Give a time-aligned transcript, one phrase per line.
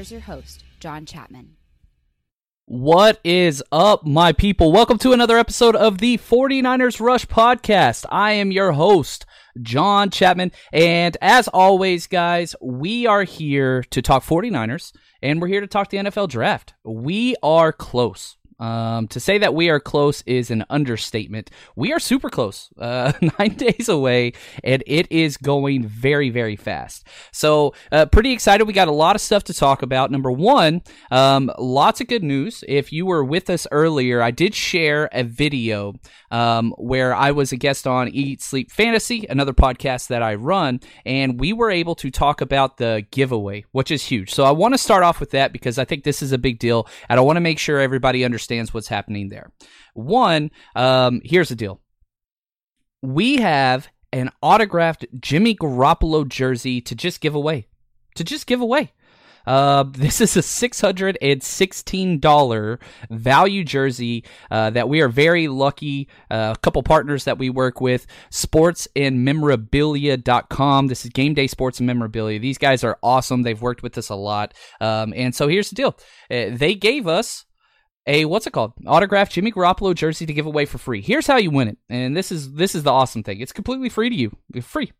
[0.00, 1.56] Here's your host, John Chapman.
[2.64, 4.72] What is up, my people?
[4.72, 8.06] Welcome to another episode of the 49ers Rush podcast.
[8.08, 9.26] I am your host,
[9.60, 10.52] John Chapman.
[10.72, 15.90] And as always, guys, we are here to talk 49ers and we're here to talk
[15.90, 16.72] the NFL draft.
[16.82, 18.38] We are close.
[18.60, 21.50] Um, to say that we are close is an understatement.
[21.76, 27.06] We are super close, uh, nine days away, and it is going very, very fast.
[27.32, 28.66] So, uh, pretty excited.
[28.66, 30.10] We got a lot of stuff to talk about.
[30.10, 32.62] Number one, um, lots of good news.
[32.68, 35.94] If you were with us earlier, I did share a video
[36.30, 40.80] um, where I was a guest on Eat Sleep Fantasy, another podcast that I run,
[41.06, 44.34] and we were able to talk about the giveaway, which is huge.
[44.34, 46.58] So, I want to start off with that because I think this is a big
[46.58, 49.52] deal, and I want to make sure everybody understands what's happening there.
[49.94, 51.80] One, um, here's the deal.
[53.02, 57.68] We have an autographed Jimmy Garoppolo jersey to just give away.
[58.16, 58.92] To just give away.
[59.46, 62.78] Uh, this is a $616
[63.10, 66.08] value jersey uh, that we are very lucky.
[66.30, 70.86] Uh, a couple partners that we work with, sports and sportsandmemorabilia.com.
[70.88, 72.38] This is Game Day Sports and Memorabilia.
[72.38, 73.42] These guys are awesome.
[73.42, 74.54] They've worked with us a lot.
[74.80, 75.96] Um, and so here's the deal
[76.30, 77.44] Uh, they gave us
[78.06, 81.00] a what's it called autographed Jimmy Garoppolo jersey to give away for free.
[81.00, 83.40] Here's how you win it, and this is this is the awesome thing.
[83.40, 84.92] It's completely free to you, free.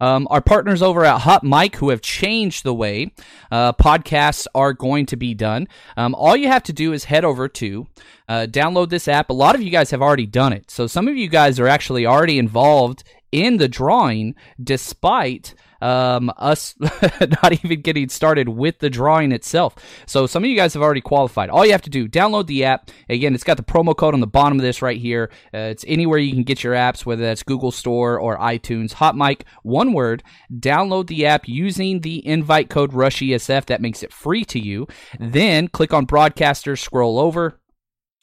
[0.00, 3.12] Um, our partners over at Hot Mic, who have changed the way
[3.50, 5.66] uh, podcasts are going to be done.
[5.96, 7.86] Um, all you have to do is head over to
[8.28, 9.30] uh, download this app.
[9.30, 11.68] A lot of you guys have already done it, so some of you guys are
[11.68, 13.02] actually already involved
[13.32, 16.74] in the drawing, despite um, us
[17.42, 19.76] not even getting started with the drawing itself.
[20.06, 21.50] So some of you guys have already qualified.
[21.50, 22.90] All you have to do, download the app.
[23.08, 25.30] Again, it's got the promo code on the bottom of this right here.
[25.54, 28.92] Uh, it's anywhere you can get your apps, whether that's Google Store or iTunes.
[28.94, 30.22] Hot Mic, one word.
[30.52, 33.66] Download the app using the invite code RUSHESF.
[33.66, 34.86] That makes it free to you.
[35.18, 37.58] Then click on Broadcasters, scroll over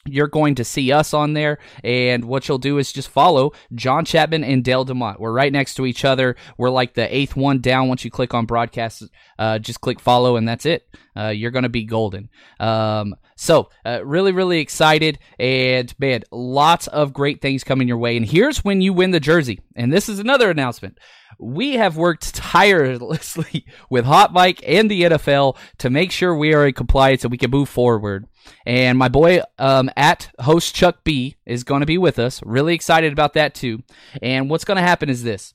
[0.06, 1.58] you're going to see us on there.
[1.84, 5.18] And what you'll do is just follow John Chapman and Dale DeMont.
[5.18, 6.36] We're right next to each other.
[6.58, 7.88] We're like the eighth one down.
[7.88, 9.04] Once you click on broadcast,
[9.38, 10.88] uh, just click follow, and that's it.
[11.16, 12.28] Uh, you're going to be golden.
[12.60, 15.18] Um, so, uh, really, really excited.
[15.38, 18.16] And man, lots of great things coming your way.
[18.16, 19.60] And here's when you win the jersey.
[19.74, 20.98] And this is another announcement.
[21.38, 26.66] We have worked tirelessly with Hot Mic and the NFL to make sure we are
[26.66, 28.26] in compliance and we can move forward.
[28.64, 32.40] And my boy um, at host Chuck B is going to be with us.
[32.44, 33.82] Really excited about that too.
[34.22, 35.54] And what's going to happen is this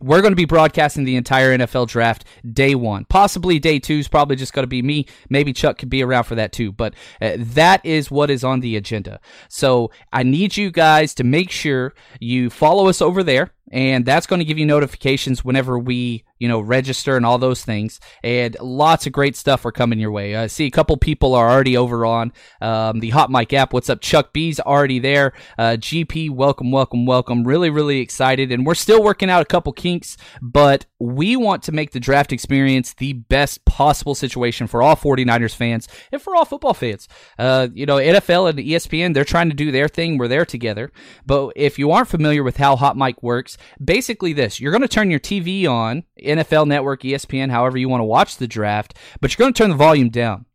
[0.00, 3.04] we're going to be broadcasting the entire NFL draft day one.
[3.06, 5.06] Possibly day two is probably just going to be me.
[5.28, 6.72] Maybe Chuck could be around for that too.
[6.72, 9.20] But uh, that is what is on the agenda.
[9.48, 14.26] So I need you guys to make sure you follow us over there and that's
[14.26, 18.00] going to give you notifications whenever we you know register and all those things.
[18.22, 20.36] And lots of great stuff are coming your way.
[20.36, 23.72] I see a couple people are already over on um, the hot mic app.
[23.72, 24.00] What's up?
[24.00, 25.32] Chuck b's already there.
[25.58, 27.44] Uh, gp welcome welcome welcome.
[27.44, 28.52] Really really excited.
[28.52, 32.32] And we're still working out a couple kinks but we want to make the draft
[32.32, 37.08] experience the best possible situation for all 49ers fans and for all football fans.
[37.38, 40.18] Uh, you know nfl and espn they're trying to do their thing.
[40.18, 40.92] We're there together.
[41.26, 44.88] But if you aren't familiar with how hot mic works basically this you're going to
[44.88, 49.32] turn your TV on, NFL Network, ESPN, however you want to watch the draft, but
[49.32, 50.46] you're going to turn the volume down.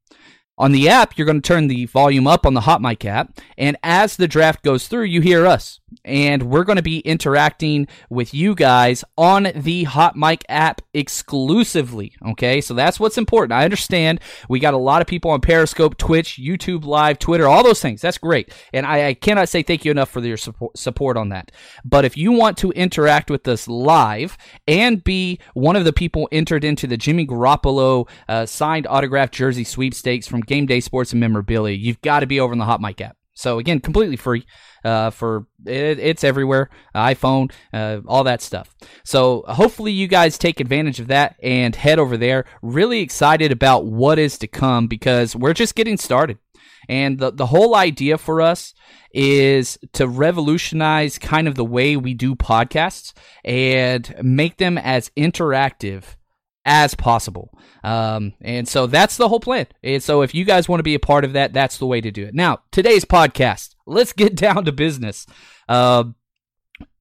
[0.58, 3.40] On the app, you're going to turn the volume up on the Hot Mic app,
[3.58, 7.88] and as the draft goes through, you hear us and we're going to be interacting
[8.10, 12.14] with you guys on the Hot Mic app exclusively.
[12.30, 13.54] Okay, so that's what's important.
[13.54, 14.20] I understand
[14.50, 18.02] we got a lot of people on Periscope, Twitch, YouTube Live, Twitter, all those things.
[18.02, 21.30] That's great, and I, I cannot say thank you enough for your support, support on
[21.30, 21.52] that.
[21.84, 24.38] But if you want to interact with us live
[24.68, 29.64] and be one of the people entered into the Jimmy Garoppolo uh, signed autographed jersey
[29.64, 32.82] sweepstakes from Game Day Sports and Memorabilia, you've got to be over in the Hot
[32.82, 33.18] Mic app.
[33.34, 34.46] So again, completely free
[34.84, 38.76] uh, for it, it's everywhere, iPhone, uh, all that stuff.
[39.04, 42.46] So hopefully you guys take advantage of that and head over there.
[42.62, 46.38] Really excited about what is to come because we're just getting started.
[46.90, 48.74] And the, the whole idea for us
[49.14, 53.14] is to revolutionize kind of the way we do podcasts
[53.46, 56.16] and make them as interactive
[56.66, 57.58] as possible.
[57.84, 59.68] Um, and so that's the whole plan.
[59.84, 62.02] And so if you guys want to be a part of that, that's the way
[62.02, 62.34] to do it.
[62.34, 65.26] Now, today's podcast, let's get down to business.
[65.68, 66.06] Uh,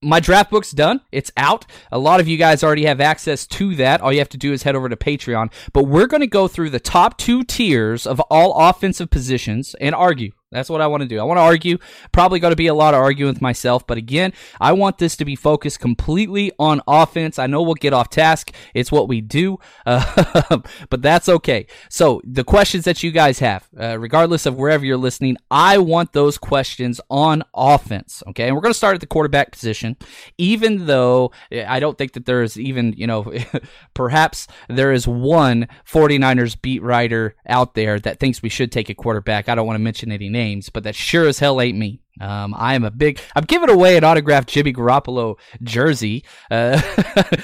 [0.03, 1.01] my draft book's done.
[1.13, 1.65] It's out.
[1.93, 4.01] A lot of you guys already have access to that.
[4.01, 5.53] All you have to do is head over to Patreon.
[5.73, 9.95] But we're going to go through the top two tiers of all offensive positions and
[9.95, 11.19] argue that's what I want to do.
[11.19, 11.79] I want to argue.
[12.13, 15.17] Probably going to be a lot of arguing with myself, but again, I want this
[15.17, 17.39] to be focused completely on offense.
[17.39, 18.53] I know we'll get off task.
[18.75, 20.59] It's what we do, uh,
[20.91, 21.67] but that's okay.
[21.89, 26.13] So the questions that you guys have, uh, regardless of wherever you're listening, I want
[26.13, 28.23] those questions on offense.
[28.29, 29.97] Okay, and we're going to start at the quarterback position,
[30.37, 33.33] even though I don't think that there is even you know,
[33.95, 38.95] perhaps there is one 49ers beat writer out there that thinks we should take a
[38.95, 39.49] quarterback.
[39.49, 42.01] I don't want to mention any names names, but that sure as hell ain't me.
[42.21, 43.21] Um, I am a big.
[43.35, 46.81] I'm giving away an autographed Jimmy Garoppolo jersey, uh,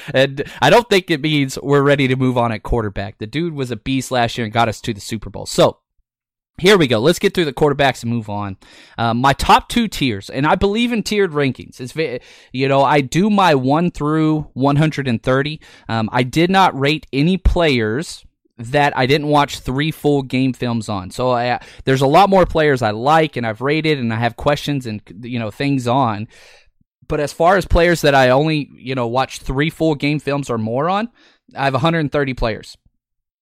[0.15, 3.19] and I don't think it means we're ready to move on at quarterback.
[3.19, 5.47] The dude was a beast last year and got us to the Super Bowl.
[5.47, 5.79] So
[6.59, 6.99] here we go.
[6.99, 8.57] Let's get through the quarterbacks and move on.
[8.99, 11.81] Um, my top two tiers, and I believe in tiered rankings.
[11.81, 11.97] It's
[12.53, 15.61] you know I do my one through 130.
[15.89, 18.27] Um, I did not rate any players
[18.59, 21.11] that I didn't watch three full game films on.
[21.11, 24.37] So I, there's a lot more players I like and I've rated and I have
[24.37, 26.29] questions and you know things on.
[27.07, 30.51] But as far as players that I only you know watch three full game films
[30.51, 31.09] or more on,
[31.57, 32.77] I have 130 players.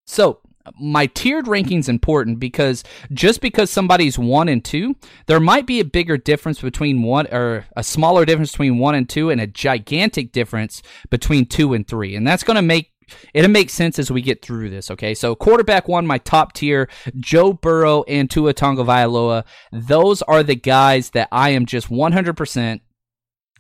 [0.07, 0.41] So
[0.79, 4.97] my tiered ranking is important because just because somebody's one and two,
[5.27, 9.09] there might be a bigger difference between one or a smaller difference between one and
[9.09, 12.14] two and a gigantic difference between two and three.
[12.17, 12.93] And that's going to make
[13.35, 15.15] It'll make sense as we get through this, okay?
[15.15, 19.45] So quarterback one, my top tier, Joe Burrow and Tua Tagovailoa.
[19.73, 22.81] Those are the guys that I am just 100%.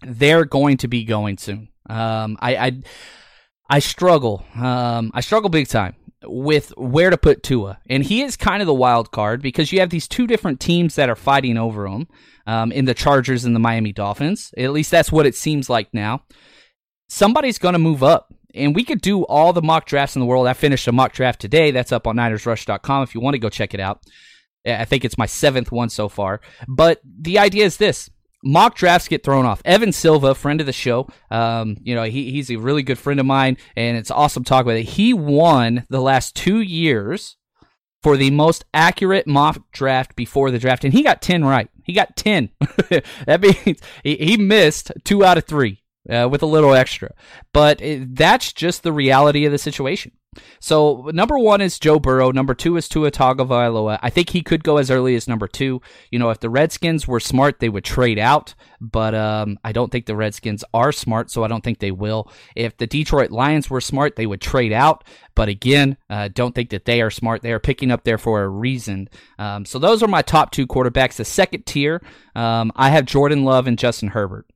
[0.02, 1.68] They're going to be going soon.
[1.88, 2.82] Um, I, I,
[3.70, 4.44] I struggle.
[4.54, 8.66] Um, I struggle big time with where to put Tua, and he is kind of
[8.66, 12.08] the wild card because you have these two different teams that are fighting over him.
[12.48, 14.54] Um, in the Chargers and the Miami Dolphins.
[14.56, 16.22] At least that's what it seems like now.
[17.08, 20.26] Somebody's going to move up and we could do all the mock drafts in the
[20.26, 20.46] world.
[20.46, 21.70] I finished a mock draft today.
[21.70, 24.02] That's up on NinersRush.com if you want to go check it out.
[24.66, 26.40] I think it's my seventh one so far.
[26.66, 28.10] But the idea is this
[28.42, 29.62] mock drafts get thrown off.
[29.64, 33.20] Evan Silva, friend of the show, um, you know, he, he's a really good friend
[33.20, 34.84] of mine, and it's awesome talk about it.
[34.84, 37.36] He won the last two years
[38.02, 41.68] for the most accurate mock draft before the draft, and he got 10 right.
[41.84, 42.50] He got 10.
[43.26, 45.82] that means he, he missed two out of three.
[46.10, 47.12] Uh, with a little extra.
[47.52, 50.12] But it, that's just the reality of the situation.
[50.60, 52.30] So number one is Joe Burrow.
[52.30, 53.98] Number two is Tua Tagovailoa.
[54.02, 55.80] I think he could go as early as number two.
[56.10, 58.54] You know, if the Redskins were smart, they would trade out.
[58.80, 62.30] But um, I don't think the Redskins are smart, so I don't think they will.
[62.54, 65.04] If the Detroit Lions were smart, they would trade out.
[65.34, 67.42] But again, uh, don't think that they are smart.
[67.42, 69.08] They are picking up there for a reason.
[69.38, 71.16] Um, so those are my top two quarterbacks.
[71.16, 72.02] The second tier,
[72.34, 74.46] um, I have Jordan Love and Justin Herbert.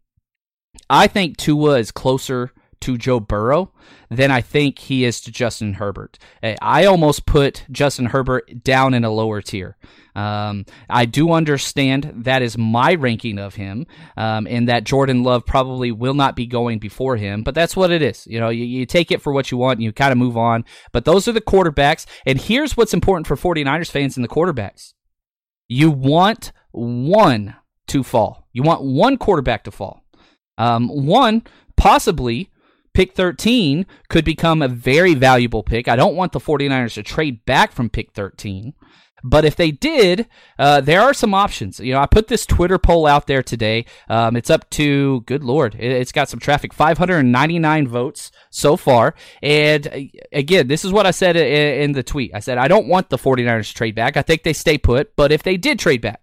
[0.89, 3.73] I think Tua is closer to Joe Burrow
[4.11, 6.19] than I think he is to Justin Herbert.
[6.43, 9.77] I almost put Justin Herbert down in a lower tier.
[10.17, 13.87] Um, I do understand that is my ranking of him,
[14.17, 17.93] um, and that Jordan Love probably will not be going before him, but that's what
[17.93, 18.27] it is.
[18.27, 20.37] You know, you, you take it for what you want and you kind of move
[20.37, 20.65] on.
[20.93, 22.07] But those are the quarterbacks.
[22.27, 24.95] And here's what's important for 49ers fans and the quarterbacks
[25.69, 27.55] you want one
[27.87, 30.03] to fall, you want one quarterback to fall.
[30.61, 31.43] Um, one,
[31.77, 32.51] possibly
[32.93, 35.89] pick 13 could become a very valuable pick.
[35.89, 38.75] I don't want the 49ers to trade back from pick 13.
[39.23, 40.27] But if they did,
[40.59, 41.79] uh, there are some options.
[41.79, 43.85] You know, I put this Twitter poll out there today.
[44.09, 49.15] Um, it's up to, good lord, it, has got some traffic 599 votes so far.
[49.43, 49.99] And uh,
[50.33, 52.33] again, this is what I said in the tweet.
[52.35, 54.17] I said, I don't want the 49ers to trade back.
[54.17, 55.17] I think they stay put.
[55.17, 56.21] But if they did trade back,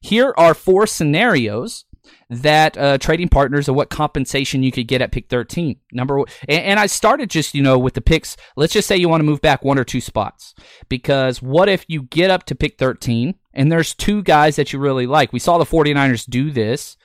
[0.00, 1.84] here are four scenarios
[2.30, 5.76] that uh, trading partners and what compensation you could get at pick 13.
[5.92, 8.36] Number and, and I started just, you know, with the picks.
[8.56, 10.54] Let's just say you want to move back one or two spots.
[10.88, 14.78] Because what if you get up to pick 13 and there's two guys that you
[14.78, 15.32] really like?
[15.32, 16.96] We saw the 49ers do this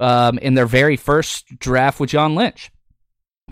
[0.00, 2.70] um, in their very first draft with John Lynch.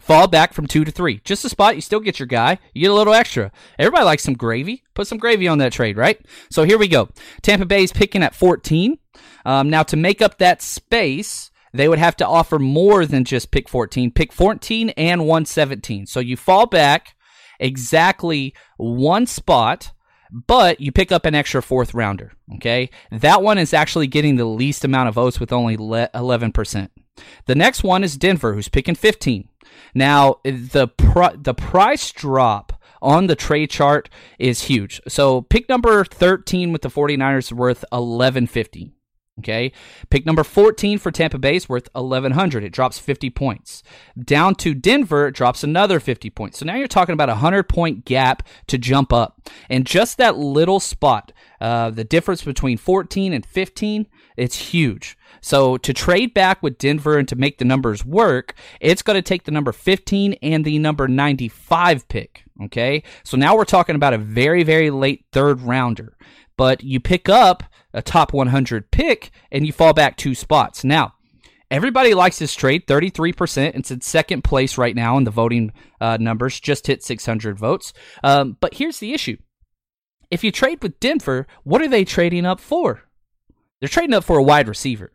[0.03, 1.21] Fall back from two to three.
[1.25, 1.77] Just a spot.
[1.77, 2.59] You still get your guy.
[2.75, 3.53] You get a little extra.
[3.79, 4.83] Everybody likes some gravy.
[4.95, 6.21] Put some gravy on that trade, right?
[6.51, 7.09] So here we go.
[7.41, 8.99] Tampa Bay is picking at 14.
[9.47, 13.53] Um, now, to make up that space, they would have to offer more than just
[13.53, 16.07] pick 14, pick 14 and 117.
[16.07, 17.15] So you fall back
[17.61, 19.93] exactly one spot,
[20.33, 22.33] but you pick up an extra fourth rounder.
[22.57, 22.91] Okay.
[23.13, 26.89] That one is actually getting the least amount of votes with only 11%.
[27.47, 29.49] The next one is Denver, who's picking 15.
[29.95, 35.01] Now, the, pr- the price drop on the trade chart is huge.
[35.09, 38.93] So pick number 13 with the 49ers is worth 1150.
[39.39, 39.73] Okay.
[40.11, 42.63] Pick number 14 for Tampa Bay is worth 1100.
[42.63, 43.83] It drops 50 points.
[44.23, 46.59] Down to Denver, it drops another 50 points.
[46.59, 49.49] So now you're talking about a 100 point gap to jump up.
[49.71, 55.17] And just that little spot, uh, the difference between 14 and 15, it's huge.
[55.43, 59.23] So to trade back with Denver and to make the numbers work, it's going to
[59.23, 62.45] take the number 15 and the number 95 pick.
[62.65, 63.03] Okay.
[63.25, 66.17] So now we're talking about a very, very late third rounder.
[66.57, 70.85] But you pick up a top 100 pick and you fall back two spots.
[70.85, 71.15] Now,
[71.71, 73.75] everybody likes this trade 33%.
[73.75, 77.93] It's in second place right now in the voting uh, numbers, just hit 600 votes.
[78.23, 79.39] Um, but here's the issue
[80.31, 83.03] if you trade with Denver, what are they trading up for?
[83.81, 85.13] They're trading up for a wide receiver.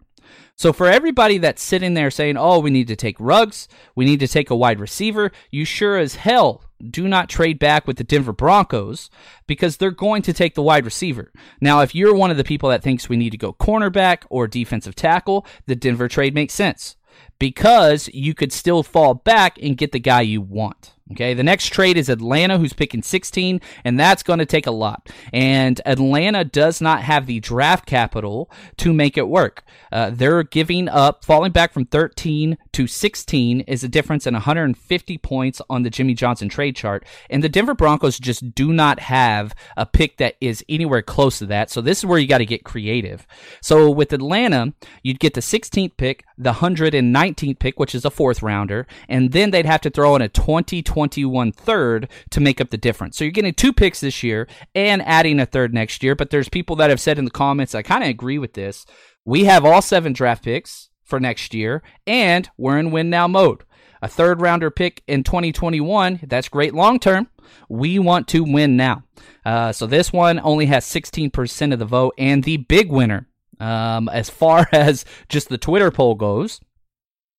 [0.56, 4.20] So for everybody that's sitting there saying, "Oh, we need to take Ruggs, we need
[4.22, 8.04] to take a wide receiver," you sure as hell do not trade back with the
[8.04, 9.10] Denver Broncos
[9.48, 11.32] because they're going to take the wide receiver.
[11.60, 14.48] Now, if you're one of the people that thinks we need to go cornerback or
[14.48, 16.96] defensive tackle, the Denver trade makes sense
[17.40, 20.94] because you could still fall back and get the guy you want.
[21.12, 24.72] Okay, the next trade is Atlanta, who's picking 16, and that's going to take a
[24.72, 25.10] lot.
[25.32, 29.64] And Atlanta does not have the draft capital to make it work.
[29.90, 35.18] Uh, they're giving up, falling back from 13 to 16 is a difference in 150
[35.20, 37.06] points on the Jimmy Johnson trade chart.
[37.30, 41.46] And the Denver Broncos just do not have a pick that is anywhere close to
[41.46, 41.70] that.
[41.70, 43.26] So this is where you got to get creative.
[43.62, 44.74] So with Atlanta,
[45.04, 49.52] you'd get the 16th pick, the 119th pick, which is a fourth rounder, and then
[49.52, 53.16] they'd have to throw in a 2020 21 third to make up the difference.
[53.16, 56.16] So you're getting two picks this year and adding a third next year.
[56.16, 58.84] But there's people that have said in the comments, I kind of agree with this.
[59.24, 63.64] We have all seven draft picks for next year, and we're in win now mode.
[64.02, 67.30] A third rounder pick in 2021, that's great long term.
[67.70, 69.04] We want to win now.
[69.46, 73.28] Uh, so this one only has 16% of the vote, and the big winner,
[73.60, 76.60] um, as far as just the Twitter poll goes,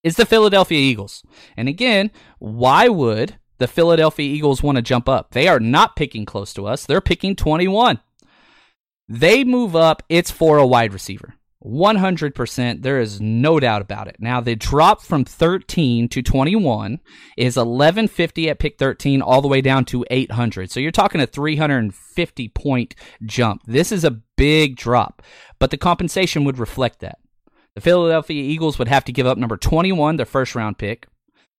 [0.03, 1.25] is the Philadelphia Eagles.
[1.57, 5.33] And again, why would the Philadelphia Eagles want to jump up.
[5.33, 6.87] They are not picking close to us.
[6.87, 8.00] They're picking 21.
[9.09, 11.35] They move up, it's for a wide receiver.
[11.65, 12.83] 100%.
[12.83, 14.17] There is no doubt about it.
[14.21, 17.00] Now, the drop from 13 to 21
[17.37, 20.71] is 1150 at pick 13 all the way down to 800.
[20.71, 23.62] So you're talking a 350 point jump.
[23.67, 25.23] This is a big drop,
[25.59, 27.19] but the compensation would reflect that.
[27.75, 31.07] The Philadelphia Eagles would have to give up number 21, their first round pick,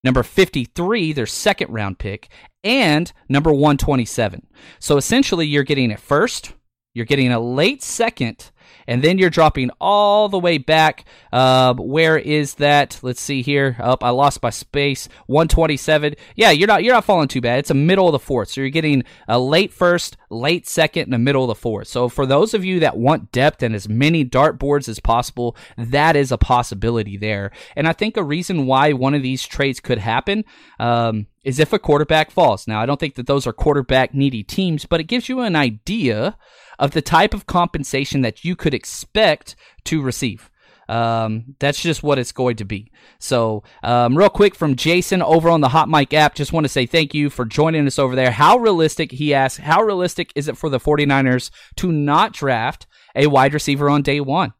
[0.04, 2.30] number 53, their second round pick,
[2.64, 4.48] and number 127.
[4.80, 6.54] So essentially, you're getting a first,
[6.94, 8.52] you're getting a late second,
[8.90, 11.06] and then you're dropping all the way back.
[11.32, 13.00] Uh, where is that?
[13.04, 13.78] Let's see here.
[13.80, 15.08] Up, oh, I lost my space.
[15.28, 16.16] 127.
[16.36, 17.60] Yeah, you're not you're not falling too bad.
[17.60, 21.14] It's a middle of the fourth, so you're getting a late first, late second, and
[21.14, 21.88] a middle of the fourth.
[21.88, 26.16] So for those of you that want depth and as many dartboards as possible, that
[26.16, 27.52] is a possibility there.
[27.76, 30.46] And I think a reason why one of these trades could happen.
[30.80, 32.68] Um, is if a quarterback falls.
[32.68, 35.56] Now, I don't think that those are quarterback needy teams, but it gives you an
[35.56, 36.38] idea
[36.78, 39.56] of the type of compensation that you could expect
[39.86, 40.50] to receive.
[40.90, 42.92] Um, that's just what it's going to be.
[43.20, 46.70] So, um, real quick from Jason over on the Hot Mic app, just want to
[46.70, 48.32] say thank you for joining us over there.
[48.32, 53.28] How realistic, he asked, how realistic is it for the 49ers to not draft a
[53.28, 54.54] wide receiver on day one?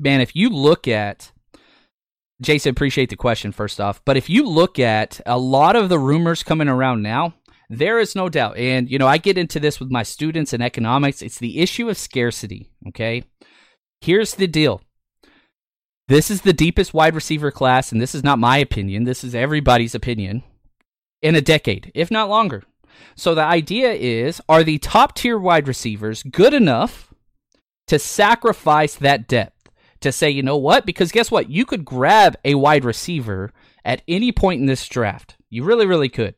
[0.00, 1.31] Man, if you look at
[2.42, 5.98] Jason, appreciate the question first off, but if you look at a lot of the
[5.98, 7.34] rumors coming around now,
[7.70, 8.58] there is no doubt.
[8.58, 11.22] And, you know, I get into this with my students in economics.
[11.22, 12.70] It's the issue of scarcity.
[12.88, 13.24] Okay.
[14.00, 14.82] Here's the deal
[16.08, 19.04] this is the deepest wide receiver class, and this is not my opinion.
[19.04, 20.42] This is everybody's opinion
[21.22, 22.64] in a decade, if not longer.
[23.16, 27.14] So the idea is are the top tier wide receivers good enough
[27.86, 29.61] to sacrifice that depth?
[30.02, 30.86] To say, you know what?
[30.86, 31.50] Because guess what?
[31.50, 33.52] You could grab a wide receiver
[33.84, 35.36] at any point in this draft.
[35.50, 36.34] You really, really could.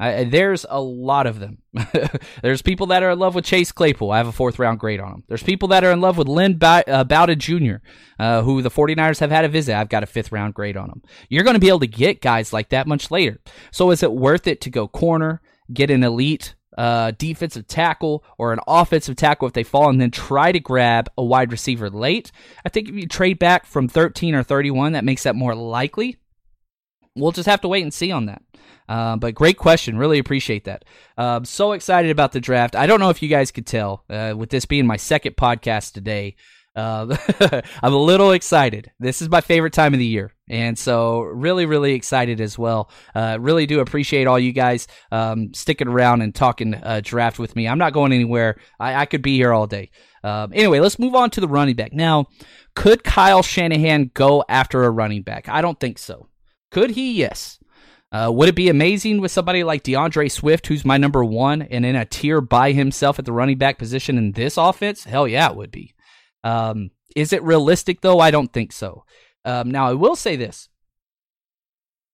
[0.00, 1.58] There's a lot of them.
[2.42, 4.12] there's people that are in love with Chase Claypool.
[4.12, 5.24] I have a fourth round grade on him.
[5.26, 7.76] There's people that are in love with Lynn ba- uh, Bowden Jr.,
[8.20, 9.74] uh, who the 49ers have had a visit.
[9.74, 11.02] I've got a fifth round grade on him.
[11.28, 13.40] You're going to be able to get guys like that much later.
[13.72, 18.52] So is it worth it to go corner, get an elite uh, defensive tackle or
[18.54, 22.32] an offensive tackle if they fall, and then try to grab a wide receiver late?
[22.64, 26.16] I think if you trade back from 13 or 31, that makes that more likely.
[27.16, 28.42] We'll just have to wait and see on that.
[28.88, 29.98] Uh, but great question.
[29.98, 30.84] Really appreciate that.
[31.16, 32.74] Uh, so excited about the draft.
[32.74, 35.92] I don't know if you guys could tell, uh, with this being my second podcast
[35.92, 36.36] today,
[36.78, 38.90] uh, I'm a little excited.
[39.00, 40.32] This is my favorite time of the year.
[40.48, 42.90] And so, really, really excited as well.
[43.14, 47.56] Uh, really do appreciate all you guys um, sticking around and talking uh, draft with
[47.56, 47.66] me.
[47.66, 48.60] I'm not going anywhere.
[48.78, 49.90] I, I could be here all day.
[50.22, 51.92] Um, anyway, let's move on to the running back.
[51.92, 52.26] Now,
[52.76, 55.48] could Kyle Shanahan go after a running back?
[55.48, 56.28] I don't think so.
[56.70, 57.14] Could he?
[57.14, 57.58] Yes.
[58.10, 61.84] Uh, would it be amazing with somebody like DeAndre Swift, who's my number one and
[61.84, 65.04] in a tier by himself at the running back position in this offense?
[65.04, 65.94] Hell yeah, it would be.
[66.44, 68.20] Um, is it realistic, though?
[68.20, 69.04] I don't think so.
[69.44, 70.68] Um, now, I will say this.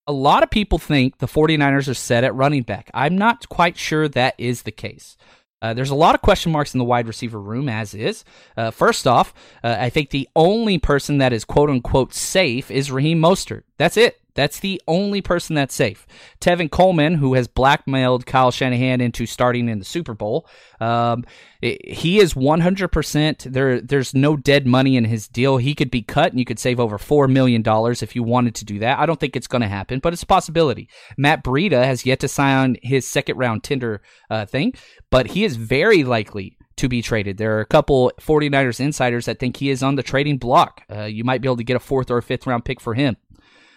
[0.06, 2.90] A lot of people think the 49ers are set at running back.
[2.92, 5.16] I'm not quite sure that is the case.
[5.62, 8.22] Uh, there's a lot of question marks in the wide receiver room, as is.
[8.54, 9.32] Uh, first off,
[9.62, 13.62] uh, I think the only person that is quote unquote safe is Raheem Mostert.
[13.78, 14.20] That's it.
[14.34, 16.06] That's the only person that's safe.
[16.40, 20.48] Tevin Coleman, who has blackmailed Kyle Shanahan into starting in the Super Bowl,
[20.80, 21.24] um,
[21.60, 23.52] he is 100%.
[23.52, 25.56] There, there's no dead money in his deal.
[25.56, 27.62] He could be cut, and you could save over $4 million
[28.02, 28.98] if you wanted to do that.
[28.98, 30.88] I don't think it's going to happen, but it's a possibility.
[31.16, 34.74] Matt Breida has yet to sign his second round tender uh, thing,
[35.10, 37.38] but he is very likely to be traded.
[37.38, 40.82] There are a couple 49ers insiders that think he is on the trading block.
[40.90, 42.94] Uh, you might be able to get a fourth or a fifth round pick for
[42.94, 43.16] him.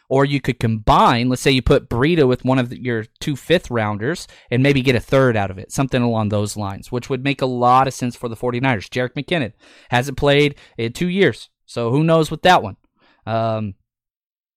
[0.09, 3.35] Or you could combine, let's say you put Breida with one of the, your two
[3.35, 7.09] fifth rounders and maybe get a third out of it, something along those lines, which
[7.09, 8.89] would make a lot of sense for the 49ers.
[8.89, 9.51] Jerick McKinnon
[9.89, 12.77] hasn't played in two years, so who knows with that one.
[13.25, 13.75] Um,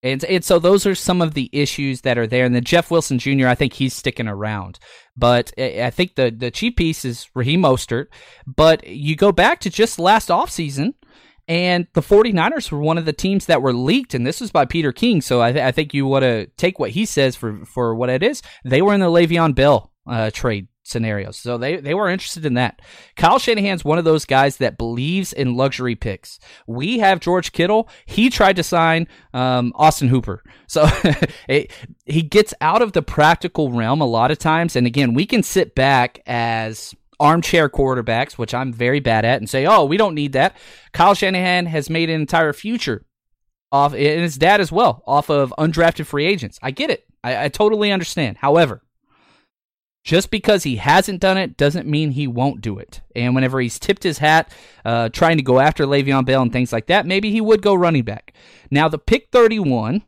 [0.02, 2.46] and, and so those are some of the issues that are there.
[2.46, 4.78] And then Jeff Wilson Jr., I think he's sticking around.
[5.16, 8.06] But I think the, the chief piece is Raheem Mostert.
[8.46, 10.94] But you go back to just last offseason,
[11.50, 14.66] and the 49ers were one of the teams that were leaked, and this was by
[14.66, 15.20] Peter King.
[15.20, 18.08] So I, th- I think you want to take what he says for, for what
[18.08, 18.40] it is.
[18.64, 21.38] They were in the Le'Veon Bell uh, trade scenarios.
[21.38, 22.80] So they, they were interested in that.
[23.16, 26.38] Kyle Shanahan's one of those guys that believes in luxury picks.
[26.68, 27.88] We have George Kittle.
[28.06, 30.44] He tried to sign um, Austin Hooper.
[30.68, 30.88] So
[31.48, 31.72] it,
[32.06, 34.76] he gets out of the practical realm a lot of times.
[34.76, 39.48] And again, we can sit back as armchair quarterbacks, which I'm very bad at, and
[39.48, 40.56] say, oh, we don't need that.
[40.92, 43.04] Kyle Shanahan has made an entire future
[43.70, 46.58] off, and his dad as well, off of undrafted free agents.
[46.62, 47.04] I get it.
[47.22, 48.38] I, I totally understand.
[48.38, 48.82] However,
[50.02, 53.02] just because he hasn't done it doesn't mean he won't do it.
[53.14, 54.52] And whenever he's tipped his hat,
[54.84, 57.74] uh, trying to go after Le'Veon Bell and things like that, maybe he would go
[57.74, 58.32] running back.
[58.70, 60.02] Now, the pick 31,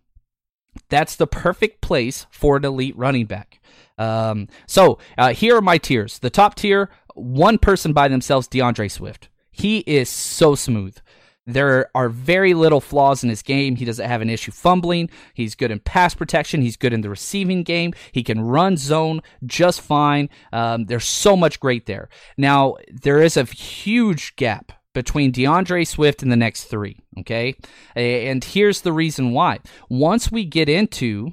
[0.88, 3.60] that's the perfect place for an elite running back.
[3.98, 6.18] Um, so uh, here are my tiers.
[6.18, 9.28] The top tier, one person by themselves, DeAndre Swift.
[9.50, 10.96] He is so smooth.
[11.44, 13.74] There are very little flaws in his game.
[13.74, 15.10] He doesn't have an issue fumbling.
[15.34, 16.62] He's good in pass protection.
[16.62, 17.94] He's good in the receiving game.
[18.12, 20.30] He can run zone just fine.
[20.52, 22.08] Um, there's so much great there.
[22.36, 27.00] Now, there is a huge gap between DeAndre Swift and the next three.
[27.18, 27.56] Okay.
[27.96, 29.58] And here's the reason why.
[29.88, 31.32] Once we get into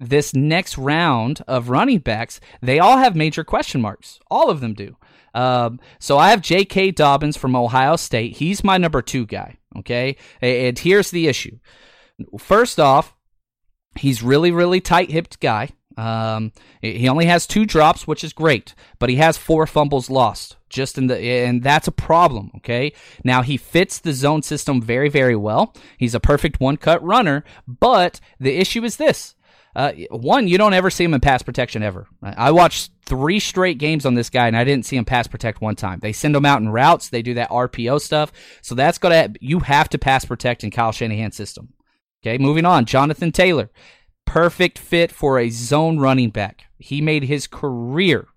[0.00, 4.18] this next round of running backs, they all have major question marks.
[4.30, 4.96] All of them do.
[5.34, 6.92] Um, so I have J.K.
[6.92, 8.36] Dobbins from Ohio State.
[8.36, 9.58] He's my number two guy.
[9.76, 10.16] Okay.
[10.40, 11.58] And here's the issue.
[12.38, 13.14] First off,
[13.96, 15.70] he's really, really tight hipped guy.
[15.96, 20.56] Um, he only has two drops, which is great, but he has four fumbles lost
[20.68, 22.50] just in the, and that's a problem.
[22.56, 22.92] Okay.
[23.22, 25.74] Now he fits the zone system very, very well.
[25.96, 29.34] He's a perfect one cut runner, but the issue is this.
[29.74, 32.06] Uh, one, you don't ever see him in pass protection ever.
[32.22, 35.60] I watched three straight games on this guy, and I didn't see him pass protect
[35.60, 35.98] one time.
[36.00, 37.08] They send him out in routes.
[37.08, 38.32] They do that RPO stuff.
[38.62, 41.72] So that's gonna you have to pass protect in Kyle Shanahan's system.
[42.22, 42.86] Okay, moving on.
[42.86, 43.70] Jonathan Taylor,
[44.24, 46.64] perfect fit for a zone running back.
[46.78, 48.28] He made his career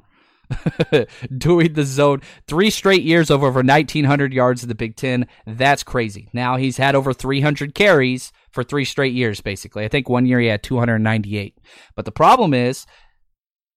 [1.38, 5.28] doing the zone three straight years of over 1900 yards in the Big Ten.
[5.45, 6.30] That's crazy.
[6.34, 9.86] Now he's had over 300 carries for three straight years, basically.
[9.86, 11.60] I think one year he had 298.
[11.96, 12.88] But the problem is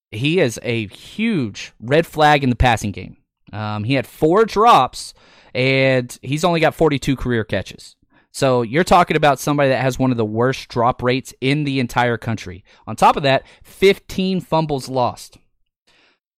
[0.09, 3.17] he is a huge red flag in the passing game.
[3.53, 5.13] Um, he had four drops,
[5.53, 7.95] and he's only got 42 career catches.
[8.31, 11.79] So you're talking about somebody that has one of the worst drop rates in the
[11.79, 12.63] entire country.
[12.87, 15.37] On top of that, 15 fumbles lost.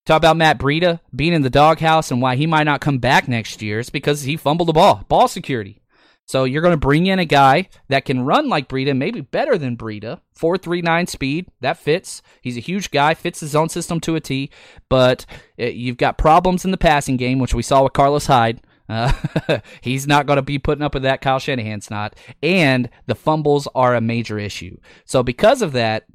[0.05, 3.29] Talk about Matt Breida being in the doghouse and why he might not come back
[3.29, 3.79] next year.
[3.79, 5.05] It's because he fumbled the ball.
[5.07, 5.79] Ball security.
[6.25, 9.57] So you're going to bring in a guy that can run like Breida, maybe better
[9.57, 10.21] than Breida.
[10.33, 12.21] 439 speed, that fits.
[12.41, 14.49] He's a huge guy, fits the zone system to a T,
[14.89, 15.25] but
[15.59, 18.61] uh, you've got problems in the passing game, which we saw with Carlos Hyde.
[18.89, 19.11] Uh,
[19.81, 21.21] he's not going to be putting up with that.
[21.21, 22.15] Kyle Shanahan's not.
[22.41, 24.77] And the fumbles are a major issue.
[25.05, 26.05] So because of that,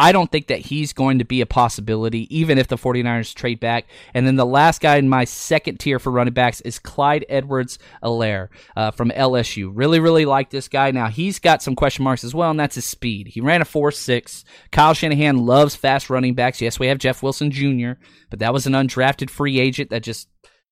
[0.00, 3.60] I don't think that he's going to be a possibility, even if the 49ers trade
[3.60, 3.84] back.
[4.14, 7.78] And then the last guy in my second tier for running backs is Clyde Edwards
[8.02, 9.70] Helaire uh, from LSU.
[9.74, 10.90] Really, really like this guy.
[10.90, 13.26] Now, he's got some question marks as well, and that's his speed.
[13.26, 14.42] He ran a 4 6.
[14.72, 16.62] Kyle Shanahan loves fast running backs.
[16.62, 17.92] Yes, we have Jeff Wilson Jr.,
[18.30, 20.28] but that was an undrafted free agent that just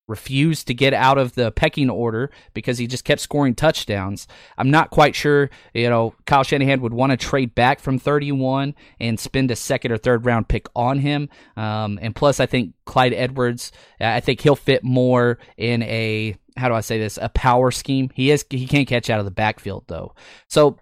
[0.08, 4.26] refused to get out of the pecking order because he just kept scoring touchdowns.
[4.56, 8.74] I'm not quite sure, you know, Kyle Shanahan would want to trade back from 31
[8.98, 11.28] and spend a second or third round pick on him.
[11.56, 16.68] Um, and plus, I think Clyde Edwards, I think he'll fit more in a how
[16.68, 17.18] do I say this?
[17.22, 18.10] A power scheme.
[18.14, 20.14] He is he can't catch out of the backfield though.
[20.48, 20.78] So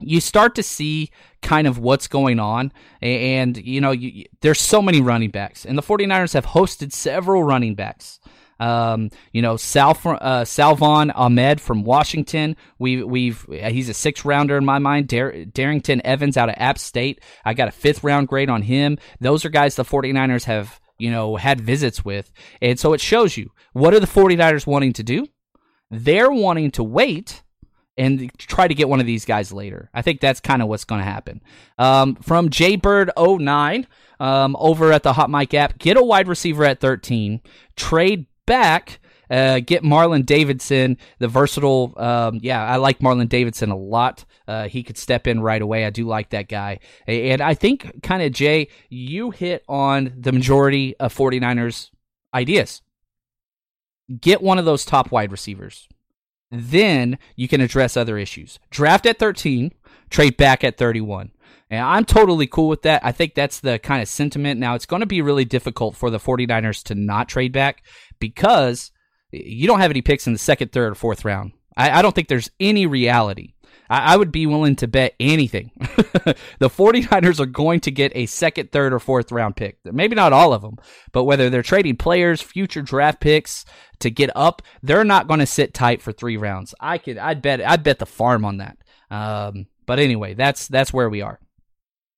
[0.00, 1.10] you start to see
[1.42, 5.76] kind of what's going on and you know you, there's so many running backs and
[5.76, 8.20] the 49ers have hosted several running backs
[8.60, 12.56] um, you know, Sal, uh, Salvon Ahmed from Washington.
[12.78, 15.08] We, we've he's a six rounder in my mind.
[15.08, 17.22] Dar- Darrynton Evans out of App State.
[17.44, 18.98] I got a fifth round grade on him.
[19.20, 23.36] Those are guys the 49ers have you know had visits with, and so it shows
[23.36, 25.26] you what are the 49ers wanting to do.
[25.90, 27.42] They're wanting to wait
[27.98, 29.90] and try to get one of these guys later.
[29.92, 31.42] I think that's kind of what's going to happen.
[31.78, 33.86] Um, from Jaybird09
[34.20, 37.40] um, over at the Hot Mic app, get a wide receiver at 13,
[37.74, 38.98] trade back.
[39.30, 41.92] Uh, get Marlon Davidson, the versatile.
[41.96, 44.24] Um, yeah, I like Marlon Davidson a lot.
[44.46, 45.84] Uh, he could step in right away.
[45.84, 46.80] I do like that guy.
[47.06, 51.90] And I think, kind of, Jay, you hit on the majority of 49ers
[52.32, 52.80] ideas.
[54.20, 55.86] Get one of those top wide receivers.
[56.50, 58.58] Then you can address other issues.
[58.70, 59.72] Draft at 13,
[60.08, 61.32] trade back at 31.
[61.70, 63.04] And I'm totally cool with that.
[63.04, 64.58] I think that's the kind of sentiment.
[64.58, 67.84] Now, it's going to be really difficult for the 49ers to not trade back
[68.18, 68.90] because
[69.30, 71.52] you don't have any picks in the second, third, or fourth round.
[71.76, 73.54] I, I don't think there's any reality.
[73.90, 75.70] I, I would be willing to bet anything.
[76.58, 79.78] the 49ers are going to get a second, third, or fourth round pick.
[79.84, 80.76] Maybe not all of them,
[81.12, 83.64] but whether they're trading players, future draft picks
[84.00, 86.74] to get up, they're not going to sit tight for three rounds.
[86.80, 88.78] I could, I'd bet, I'd bet the farm on that.
[89.10, 91.40] Um, but anyway, that's that's where we are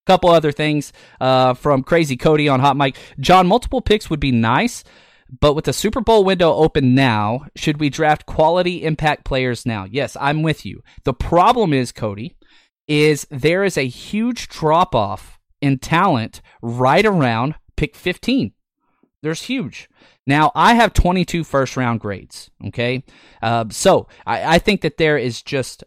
[0.06, 2.96] couple other things uh, from Crazy Cody on Hot Mic.
[3.20, 4.82] John, multiple picks would be nice,
[5.38, 9.84] but with the Super Bowl window open now, should we draft quality impact players now?
[9.84, 10.82] Yes, I'm with you.
[11.04, 12.36] The problem is, Cody,
[12.88, 18.52] is there is a huge drop off in talent right around pick 15.
[19.22, 19.88] There's huge.
[20.26, 22.50] Now, I have 22 first round grades.
[22.66, 23.04] Okay.
[23.42, 25.84] Uh, so I, I think that there is just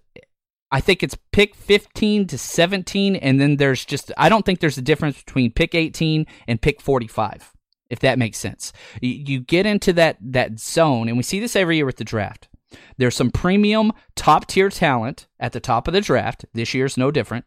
[0.73, 4.79] I think it's pick 15 to 17, and then there's just, I don't think there's
[4.79, 7.53] a difference between pick 18 and pick 45,
[7.93, 8.73] if that makes sense.
[9.01, 12.49] You, get into that, that zone, and we see this every year with the draft.
[12.97, 16.45] There's some premium top tier talent at the top of the draft.
[16.53, 17.45] This year's no different.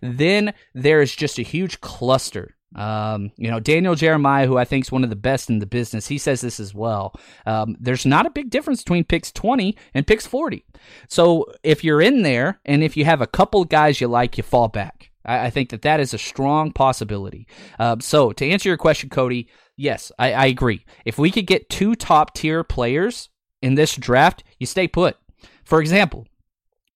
[0.00, 4.92] Then there's just a huge cluster um, you know, Daniel Jeremiah, who I think is
[4.92, 7.14] one of the best in the business, he says this as well.
[7.46, 10.64] Um, there's not a big difference between picks 20 and picks 40.
[11.08, 14.42] So if you're in there and if you have a couple guys you like, you
[14.42, 15.10] fall back.
[15.24, 17.46] I, I think that that is a strong possibility.
[17.78, 20.84] Um, so to answer your question, Cody, yes, I, I agree.
[21.04, 23.28] If we could get two top tier players
[23.62, 25.16] in this draft, you stay put.
[25.64, 26.26] For example,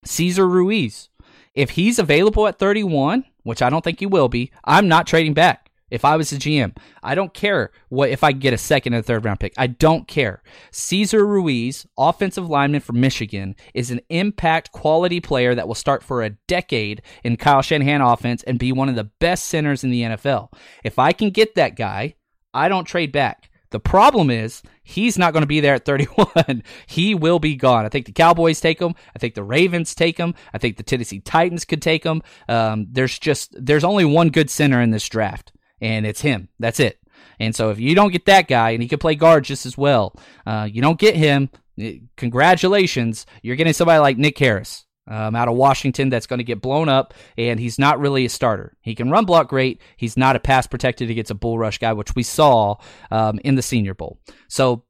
[0.05, 1.09] Cesar Ruiz.
[1.55, 5.35] If he's available at 31, which I don't think he will be, I'm not trading
[5.35, 5.69] back.
[5.91, 9.05] If I was a GM, I don't care what if I get a second and
[9.05, 9.55] third round pick.
[9.57, 10.43] I don't care.
[10.71, 16.23] Cesar Ruiz, offensive lineman from Michigan, is an impact quality player that will start for
[16.23, 20.03] a decade in Kyle Shanahan offense and be one of the best centers in the
[20.03, 20.53] NFL.
[20.85, 22.17] If I can get that guy,
[22.53, 23.51] I don't trade back.
[23.71, 26.63] The problem is he's not going to be there at 31.
[26.87, 27.85] he will be gone.
[27.85, 28.95] I think the Cowboys take him.
[29.15, 30.35] I think the Ravens take him.
[30.55, 32.23] I think the Tennessee Titans could take him.
[32.49, 36.49] Um, there's just there's only one good center in this draft and it's him.
[36.59, 36.99] That's it.
[37.41, 39.79] And so if you don't get that guy, and he could play guard just as
[39.79, 40.15] well,
[40.47, 41.51] uh, you don't get him.
[41.79, 44.87] Eh, congratulations, you're getting somebody like Nick Harris.
[45.09, 48.29] Um, out of Washington, that's going to get blown up, and he's not really a
[48.29, 48.77] starter.
[48.83, 49.81] He can run block great.
[49.97, 52.77] He's not a pass protected against a bull rush guy, which we saw
[53.11, 54.21] um, in the Senior Bowl.
[54.49, 54.85] So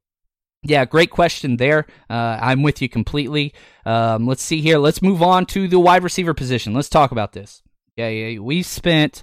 [0.63, 1.87] yeah, great question there.
[2.11, 3.55] Uh, I'm with you completely.
[3.87, 4.79] Um, let's see here.
[4.79, 6.75] Let's move on to the wide receiver position.
[6.75, 7.63] Let's talk about this.
[7.97, 9.23] Yeah, yeah we spent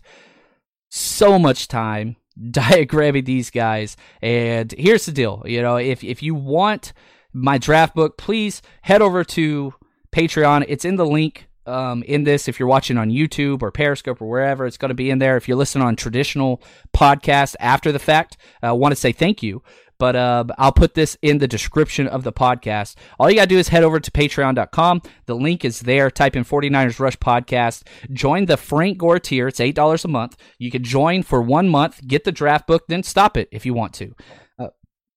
[0.90, 3.98] so much time diagramming these guys.
[4.22, 6.94] And here's the deal, you know, if if you want
[7.34, 9.74] my draft book, please head over to
[10.16, 10.66] Patreon.
[10.68, 12.48] It's in the link um, in this.
[12.48, 15.36] If you're watching on YouTube or Periscope or wherever, it's going to be in there.
[15.36, 16.62] If you're listening on traditional
[16.96, 19.62] podcast after the fact, I uh, want to say thank you
[19.98, 22.96] but uh, I'll put this in the description of the podcast.
[23.20, 25.02] All you got to do is head over to patreon.com.
[25.26, 26.12] The link is there.
[26.12, 27.84] Type in 49ers Rush Podcast.
[28.12, 29.48] Join the Frank Gore tier.
[29.48, 30.38] It's $8 a month.
[30.58, 33.74] You can join for one month, get the draft book, then stop it if you
[33.74, 34.14] want to.
[34.60, 34.68] Uh,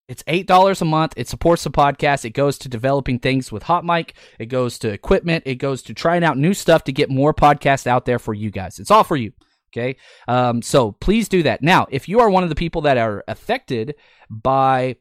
[0.08, 1.12] it's $8 a month.
[1.16, 2.24] It supports the podcast.
[2.24, 4.14] It goes to developing things with Hot Mic.
[4.38, 5.44] It goes to equipment.
[5.46, 8.50] It goes to trying out new stuff to get more podcasts out there for you
[8.50, 8.78] guys.
[8.78, 9.32] It's all for you.
[9.70, 9.98] Okay.
[10.26, 11.62] Um, so please do that.
[11.62, 13.96] Now, if you are one of the people that are affected
[14.30, 14.96] by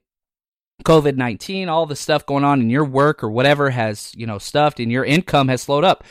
[0.84, 4.38] COVID 19, all the stuff going on in your work or whatever has, you know,
[4.38, 6.04] stuffed and your income has slowed up,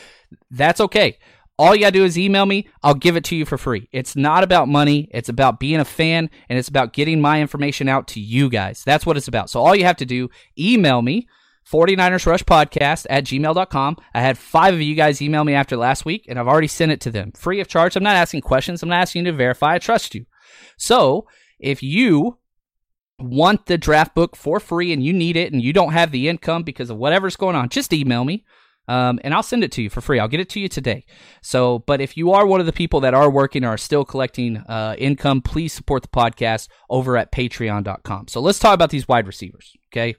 [0.50, 1.18] that's okay.
[1.58, 2.68] All you got to do is email me.
[2.82, 3.88] I'll give it to you for free.
[3.90, 5.08] It's not about money.
[5.10, 8.84] It's about being a fan and it's about getting my information out to you guys.
[8.84, 9.48] That's what it's about.
[9.48, 11.26] So all you have to do, email me
[11.70, 13.96] 49ers Rush Podcast at gmail.com.
[14.14, 16.92] I had five of you guys email me after last week, and I've already sent
[16.92, 17.96] it to them free of charge.
[17.96, 19.74] I'm not asking questions, I'm not asking you to verify.
[19.74, 20.26] I trust you.
[20.76, 21.26] So
[21.58, 22.38] if you
[23.18, 26.28] want the draft book for free and you need it and you don't have the
[26.28, 28.44] income because of whatever's going on, just email me.
[28.88, 30.18] Um, and I'll send it to you for free.
[30.18, 31.04] I'll get it to you today.
[31.42, 34.04] So, but if you are one of the people that are working or are still
[34.04, 38.28] collecting uh, income, please support the podcast over at patreon.com.
[38.28, 39.72] So let's talk about these wide receivers.
[39.92, 40.16] Okay.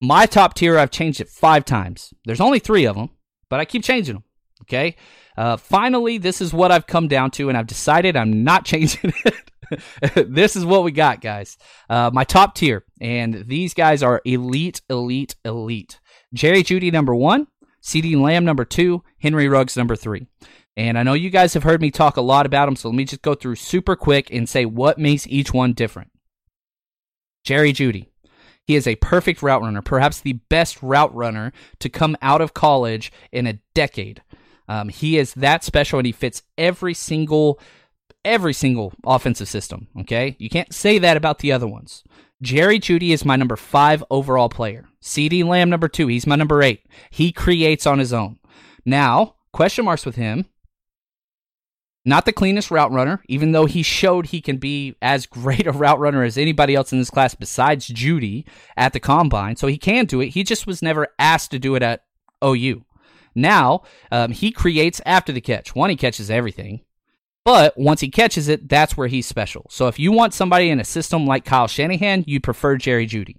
[0.00, 2.12] My top tier, I've changed it five times.
[2.24, 3.10] There's only three of them,
[3.48, 4.24] but I keep changing them.
[4.62, 4.96] Okay.
[5.36, 9.12] Uh, finally, this is what I've come down to, and I've decided I'm not changing
[9.24, 9.34] it.
[10.28, 11.56] this is what we got, guys.
[11.88, 16.00] Uh, my top tier, and these guys are elite, elite, elite.
[16.32, 17.46] Jerry Jeudy, number one.
[17.84, 19.02] CeeDee Lamb, number two.
[19.18, 20.26] Henry Ruggs, number three.
[20.76, 22.96] And I know you guys have heard me talk a lot about them, so let
[22.96, 26.10] me just go through super quick and say what makes each one different.
[27.44, 28.06] Jerry Jeudy.
[28.66, 32.54] he is a perfect route runner, perhaps the best route runner to come out of
[32.54, 34.22] college in a decade.
[34.66, 37.60] Um, he is that special, and he fits every single
[38.24, 39.88] every single offensive system.
[40.00, 42.02] Okay, you can't say that about the other ones.
[42.40, 44.86] Jerry Jeudy is my number five overall player.
[45.04, 46.06] CeeDee Lamb number two.
[46.08, 46.84] He's my number eight.
[47.10, 48.38] He creates on his own.
[48.84, 50.46] Now, question marks with him
[52.04, 55.72] not the cleanest route runner, even though he showed he can be as great a
[55.72, 58.44] route runner as anybody else in this class besides Jeudy
[58.76, 59.56] at the combine.
[59.56, 60.28] So he can do it.
[60.28, 62.04] He just was never asked to do it at
[62.44, 62.84] OU.
[63.34, 65.74] Now, um, he creates after the catch.
[65.74, 66.82] One, he catches everything.
[67.44, 69.66] But once he catches it, that's where he's special.
[69.68, 73.36] So if you want somebody in a system like Kyle Shanahan, you prefer Jerry Jeudy.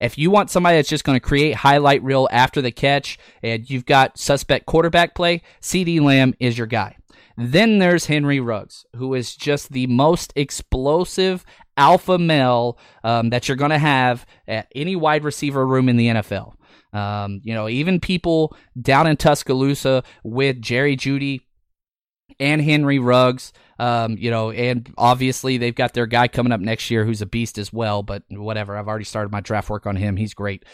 [0.00, 3.68] If you want somebody that's just going to create highlight reel after the catch and
[3.68, 6.96] you've got suspect quarterback play, CeeDee Lamb is your guy.
[7.38, 11.44] Then there's Henry Ruggs, who is just the most explosive
[11.76, 16.08] alpha male um, that you're going to have at any wide receiver room in the
[16.08, 16.54] NFL.
[16.92, 21.40] Um, you know, even people down in Tuscaloosa with Jerry Jeudy
[22.40, 26.90] and Henry Ruggs, um, you know, and obviously they've got their guy coming up next
[26.90, 28.76] year who's a beast as well, but whatever.
[28.76, 30.16] I've already started my draft work on him.
[30.16, 30.64] He's great.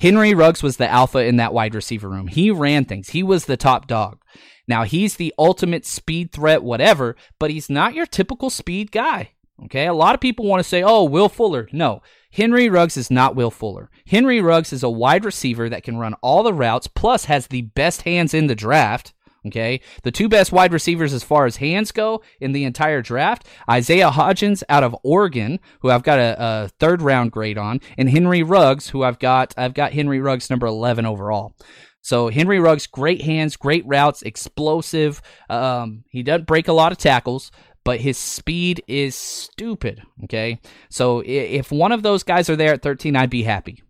[0.00, 2.26] Henry Ruggs was the alpha in that wide receiver room.
[2.26, 3.10] He ran things.
[3.10, 4.22] He was the top dog.
[4.66, 9.32] Now he's the ultimate speed threat, whatever, but he's not your typical speed guy.
[9.64, 13.10] Okay, a lot of people want to say, "Oh, Will Fuller." No, Henry Ruggs is
[13.10, 13.90] not Will Fuller.
[14.06, 17.62] Henry Ruggs is a wide receiver that can run all the routes, plus has the
[17.62, 19.12] best hands in the draft.
[19.46, 23.46] Okay, the two best wide receivers as far as hands go in the entire draft:
[23.70, 28.10] Isaiah Hodgins out of Oregon, who I've got a, a third round grade on, and
[28.10, 31.54] Henry Ruggs, who I've got I've got Henry Ruggs number eleven overall.
[32.02, 35.22] So Henry Ruggs, great hands, great routes, explosive.
[35.48, 37.50] Um, he doesn't break a lot of tackles,
[37.84, 40.02] but his speed is stupid.
[40.24, 43.82] Okay, so if one of those guys are there at 13, I'd be happy.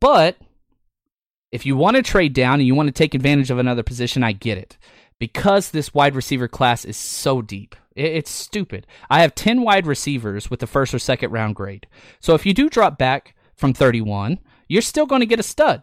[0.00, 0.36] But
[1.52, 4.24] if you want to trade down and you want to take advantage of another position,
[4.24, 4.78] I get it.
[5.18, 7.76] Because this wide receiver class is so deep.
[7.94, 8.86] It's stupid.
[9.10, 11.86] I have 10 wide receivers with the first or second round grade.
[12.20, 15.82] So if you do drop back from 31, you're still going to get a stud.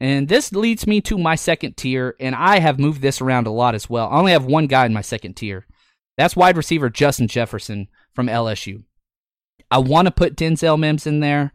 [0.00, 3.52] And this leads me to my second tier, and I have moved this around a
[3.52, 4.08] lot as well.
[4.08, 5.66] I only have one guy in my second tier.
[6.16, 8.82] That's wide receiver Justin Jefferson from LSU.
[9.70, 11.52] I want to put Denzel Mims in there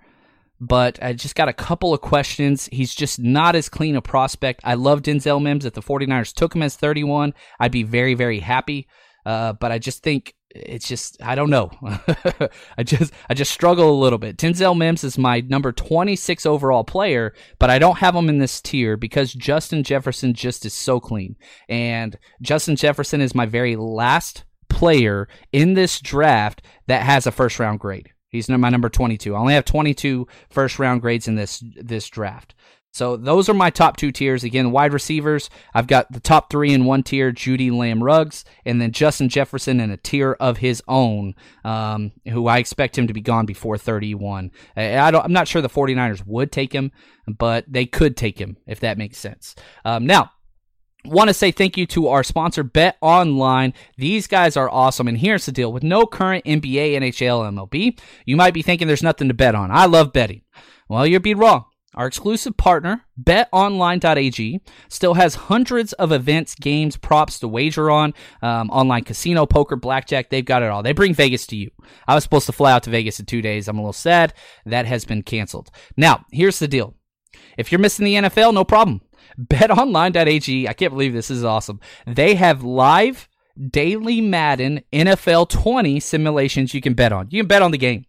[0.59, 2.67] but I just got a couple of questions.
[2.71, 4.61] He's just not as clean a prospect.
[4.63, 5.65] I love Denzel Mims.
[5.65, 8.87] If the 49ers took him as 31, I'd be very, very happy.
[9.25, 11.69] Uh, but I just think it's just I don't know.
[12.77, 14.37] I just I just struggle a little bit.
[14.37, 18.61] Denzel Mims is my number 26 overall player, but I don't have him in this
[18.61, 21.35] tier because Justin Jefferson just is so clean.
[21.67, 27.59] And Justin Jefferson is my very last player in this draft that has a first
[27.59, 28.11] round grade.
[28.37, 29.35] He's my number 22.
[29.35, 32.53] I only have 22 first round grades in this this draft.
[32.97, 34.43] So those are my top two tiers.
[34.43, 38.81] Again, wide receivers, I've got the top three in one tier, Jeudy Lamb Ruggs, and
[38.81, 43.13] then Justin Jefferson in a tier of his own, um, who I expect him to
[43.13, 44.51] be gone before 31.
[44.75, 46.91] I, am not sure the 49ers would take him,
[47.27, 49.53] but they could take him, if that makes sense.
[49.85, 50.31] Um, now,
[51.05, 55.19] want to say thank you to our sponsor bet online these guys are awesome and
[55.19, 59.27] here's the deal with no current nba nhl mlb you might be thinking there's nothing
[59.27, 60.41] to bet on i love betting
[60.89, 61.65] well you'd be wrong
[61.97, 68.69] our exclusive partner, betonline.ag, still has hundreds of events, games, props to wager on, um,
[68.69, 70.29] online casino, poker, blackjack.
[70.29, 70.83] They've got it all.
[70.83, 71.71] They bring Vegas to you.
[72.07, 73.67] I was supposed to fly out to Vegas in two days.
[73.67, 74.35] I'm a little sad.
[74.63, 75.71] That has been canceled.
[75.97, 76.93] Now, here's the deal.
[77.57, 79.01] If you're missing the NFL, no problem.
[79.41, 81.79] BetOnline.ag, I can't believe this is awesome.
[82.05, 83.29] They have live
[83.69, 87.27] daily Madden NFL 20 simulations you can bet on.
[87.29, 88.05] You can bet on the game.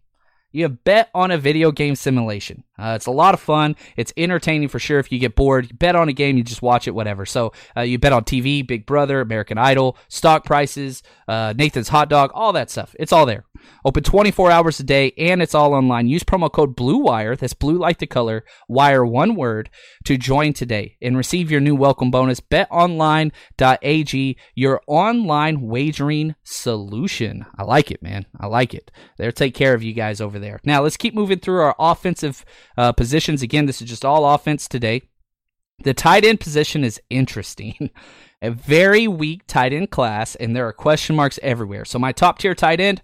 [0.51, 2.63] You can bet on a video game simulation.
[2.79, 3.75] Uh, it's a lot of fun.
[3.97, 4.99] It's entertaining for sure.
[4.99, 7.25] If you get bored, you bet on a game, you just watch it, whatever.
[7.25, 12.09] So uh, you bet on TV, Big Brother, American Idol, stock prices, uh, Nathan's Hot
[12.09, 12.95] Dog, all that stuff.
[12.99, 13.45] It's all there.
[13.85, 16.07] Open 24 hours a day, and it's all online.
[16.07, 19.69] Use promo code BLUEWIRE, that's blue like the color, wire one word,
[20.05, 22.39] to join today and receive your new welcome bonus.
[22.39, 27.45] BetOnline.ag, your online wagering solution.
[27.57, 28.25] I like it, man.
[28.39, 28.91] I like it.
[29.17, 30.59] They'll take care of you guys over there.
[30.63, 32.45] Now, let's keep moving through our offensive
[32.79, 33.41] uh, positions.
[33.41, 35.01] Again, this is just all offense today.
[35.83, 37.89] The tight end position is interesting.
[38.41, 41.83] a very weak tight end class, and there are question marks everywhere.
[41.83, 43.01] So, my top tier tight end,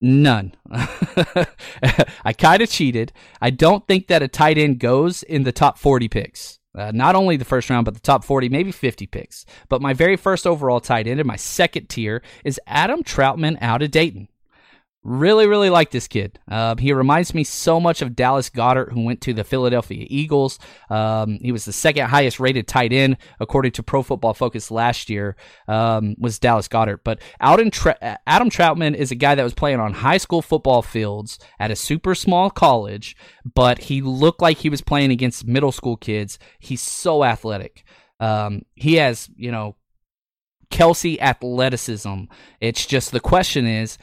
[0.00, 0.54] None.
[0.70, 3.12] I kind of cheated.
[3.40, 6.58] I don't think that a tight end goes in the top 40 picks.
[6.76, 9.46] Uh, not only the first round, but the top 40, maybe 50 picks.
[9.68, 13.82] But my very first overall tight end in my second tier is Adam Trautman out
[13.82, 14.28] of Dayton.
[15.04, 16.38] Really, really like this kid.
[16.50, 20.58] Uh, he reminds me so much of Dallas Goedert, who went to the Philadelphia Eagles.
[20.88, 25.10] Um, he was the second highest rated tight end according to Pro Football Focus last
[25.10, 25.36] year.
[25.68, 27.00] Um, was Dallas Goedert.
[27.04, 27.20] but
[27.70, 31.70] Tra- Adam Trautman is a guy that was playing on high school football fields at
[31.70, 33.14] a super small college,
[33.54, 36.38] but he looked like he was playing against middle school kids.
[36.58, 37.84] He's so athletic.
[38.20, 39.76] Um, he has, you know,
[40.70, 42.24] Kelce athleticism.
[42.60, 43.98] It's just the question is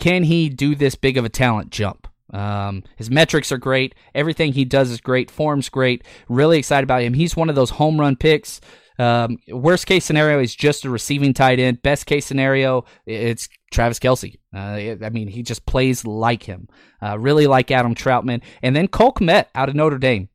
[0.00, 2.08] can he do this big of a talent jump?
[2.32, 3.94] Um, his metrics are great.
[4.14, 5.30] Everything he does is great.
[5.30, 6.04] Form's great.
[6.28, 7.14] Really excited about him.
[7.14, 8.60] He's one of those home run picks.
[8.98, 11.82] Um, worst case scenario, he's just a receiving tight end.
[11.82, 14.36] Best case scenario, it's Travis Kelce.
[14.54, 16.68] Uh, I mean, he just plays like him.
[17.02, 18.42] Uh, really like Adam Trautman.
[18.62, 20.28] And then Cole Kmet out of Notre Dame.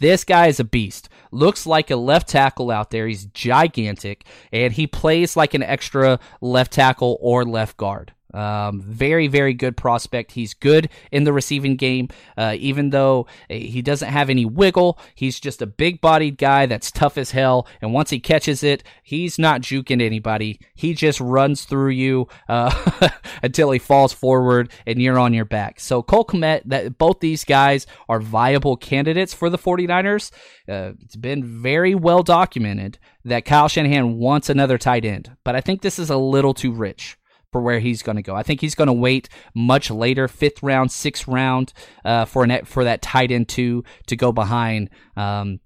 [0.00, 1.08] This guy is a beast.
[1.32, 3.06] Looks like a left tackle out there.
[3.06, 8.12] He's gigantic, and he plays like an extra left tackle or left guard.
[8.34, 10.32] Um, very, very good prospect.
[10.32, 14.98] He's good in the receiving game, uh, even though eh, he doesn't have any wiggle.
[15.14, 17.66] He's just a big bodied guy that's tough as hell.
[17.80, 20.60] And once he catches it, he's not juking anybody.
[20.74, 23.08] He just runs through you uh,
[23.42, 25.80] until he falls forward and you're on your back.
[25.80, 30.30] So Cole Kmet, that both these guys are viable candidates for the 49ers.
[30.68, 35.60] Uh, it's been very well documented that Kyle Shanahan wants another tight end, but I
[35.60, 37.17] think this is a little too rich
[37.52, 38.34] for where he's going to go.
[38.34, 41.72] I think he's going to wait much later, fifth round, sixth round,
[42.04, 45.60] uh, for net for that tight end two to go behind um,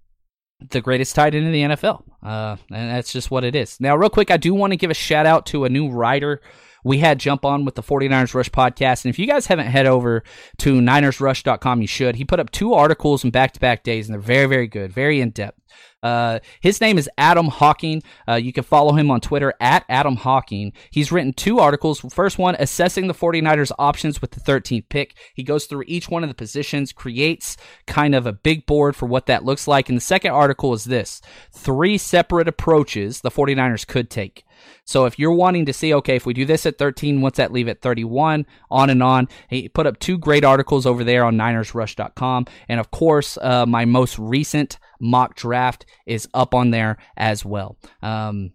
[0.71, 2.03] the greatest tight end in the NFL.
[2.23, 3.81] Uh, and that's just what it is.
[3.81, 6.41] Now, real quick, I do want to give a shout out to a new writer
[6.85, 9.05] we had jump on with the 49ers Rush podcast.
[9.05, 10.23] And if you guys haven't head over
[10.59, 12.17] to NinersRush.com, you should.
[12.17, 14.93] He put up two articles in back to back days, and they're very, very good,
[14.93, 15.59] very in depth.
[16.03, 18.03] Uh, his name is Adam Hawking.
[18.29, 20.73] Uh, you can follow him on Twitter at Adam Hawking.
[20.91, 22.01] He's written two articles.
[22.13, 25.15] First one, assessing the 49ers options with the 13th pick.
[25.35, 29.07] He goes through each one of the positions, creates kind of a big board for
[29.07, 29.89] what that looks like.
[29.89, 31.21] And the second article is this
[31.53, 34.45] three separate approaches the 49ers could take.
[34.85, 37.53] So if you're wanting to see, okay, if we do this at 13, what's that
[37.53, 38.47] leave at 31?
[38.71, 39.29] On and on.
[39.49, 42.47] He put up two great articles over there on NinersRush.com.
[42.69, 47.77] And of course, uh, my most recent mock draft is up on there as well.
[48.03, 48.53] Um,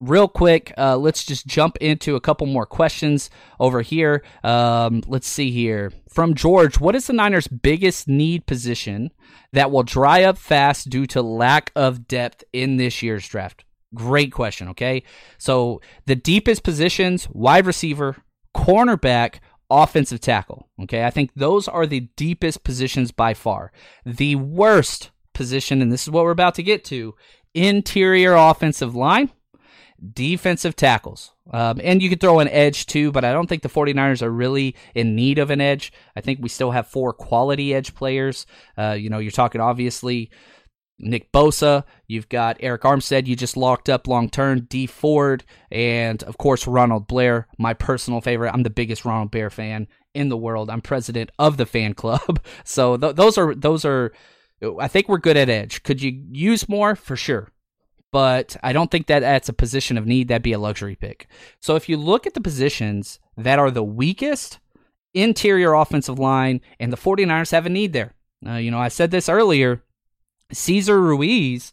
[0.00, 4.22] real quick, uh, let's just jump into a couple more questions over here.
[4.44, 5.92] Um, let's see here.
[6.08, 9.10] From George, what is the Niners' biggest need position
[9.52, 13.64] that will dry up fast due to lack of depth in this year's draft?
[13.94, 14.68] Great question.
[14.68, 15.02] Okay.
[15.38, 18.16] So the deepest positions wide receiver,
[18.54, 19.36] cornerback,
[19.70, 20.68] offensive tackle.
[20.82, 21.04] Okay.
[21.04, 23.72] I think those are the deepest positions by far.
[24.04, 27.14] The worst position, and this is what we're about to get to
[27.54, 29.30] interior offensive line,
[30.12, 31.32] defensive tackles.
[31.52, 34.30] Um, and you could throw an edge too, but I don't think the 49ers are
[34.30, 35.92] really in need of an edge.
[36.16, 38.46] I think we still have four quality edge players.
[38.76, 40.30] Uh, you know, you're talking obviously
[40.98, 41.84] Nick Bosa.
[42.08, 46.66] You've got Arik Armstead, you just locked up long term, Dee Ford, and of course,
[46.66, 48.52] Ronald Blair, my personal favorite.
[48.52, 50.70] I'm the biggest Ronald Blair fan in the world.
[50.70, 52.40] I'm president of the fan club.
[52.64, 54.12] So th- those are, those are,
[54.80, 55.82] I think we're good at edge.
[55.82, 56.96] Could you use more?
[56.96, 57.52] For sure.
[58.12, 60.28] But I don't think that that's a position of need.
[60.28, 61.28] That'd be a luxury pick.
[61.60, 64.58] So if you look at the positions that are the weakest,
[65.12, 68.14] interior offensive line, and the 49ers have a need there.
[68.46, 69.82] Uh, you know, I said this earlier
[70.52, 71.72] Cesar Ruiz,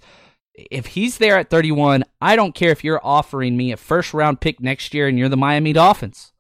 [0.56, 4.42] if he's there at 31, I don't care if you're offering me a first round
[4.42, 6.32] pick next year and you're the Miami Dolphins.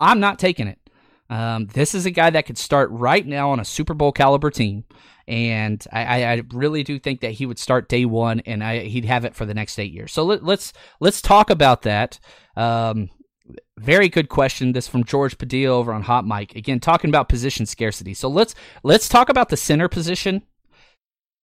[0.00, 0.78] I'm not taking it.
[1.28, 4.50] Um, this is a guy that could start right now on a Super Bowl caliber
[4.50, 4.84] team,
[5.28, 9.04] and I, I really do think that he would start day one, and I, he'd
[9.04, 10.12] have it for the next eight years.
[10.12, 12.18] So let, us let's, let's talk about that.
[12.56, 13.10] Um,
[13.78, 14.72] very good question.
[14.72, 16.54] This from George Padilla over on Hot Mic.
[16.56, 18.14] Again, talking about position scarcity.
[18.14, 20.42] So let's let's talk about the center position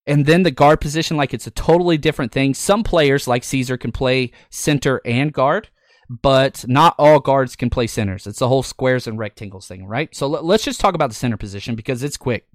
[0.05, 2.53] and then the guard position like it's a totally different thing.
[2.53, 5.69] Some players like Cesar can play center and guard,
[6.09, 8.27] but not all guards can play centers.
[8.27, 10.13] It's the whole squares and rectangles thing, right?
[10.13, 12.47] So let's just talk about the center position because it's quick.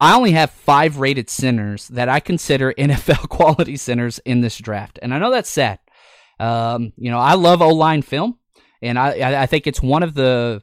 [0.00, 4.98] I only have five rated centers that I consider NFL quality centers in this draft,
[5.02, 5.78] and I know that's sad.
[6.38, 8.38] Um, you know, I love O line film,
[8.80, 10.62] and I I think it's one of the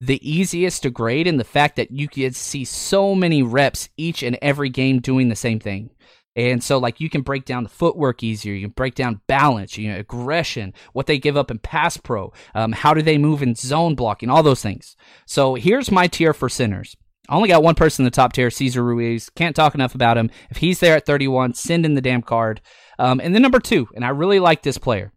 [0.00, 4.22] the easiest to grade in the fact that you can see so many reps each
[4.22, 5.90] and every game doing the same thing.
[6.36, 8.54] And so, like, you can break down the footwork easier.
[8.54, 12.32] You can break down balance, you know, aggression, what they give up in pass pro,
[12.56, 14.96] um, how do they move in zone blocking, all those things.
[15.26, 16.96] So, here's my tier for centers.
[17.28, 19.30] Only got one person in the top tier, Cesar Ruiz.
[19.30, 20.30] Can't talk enough about him.
[20.50, 22.60] If he's there at 31, send in the damn card.
[22.98, 25.12] Um, and then number two, and I really like this player,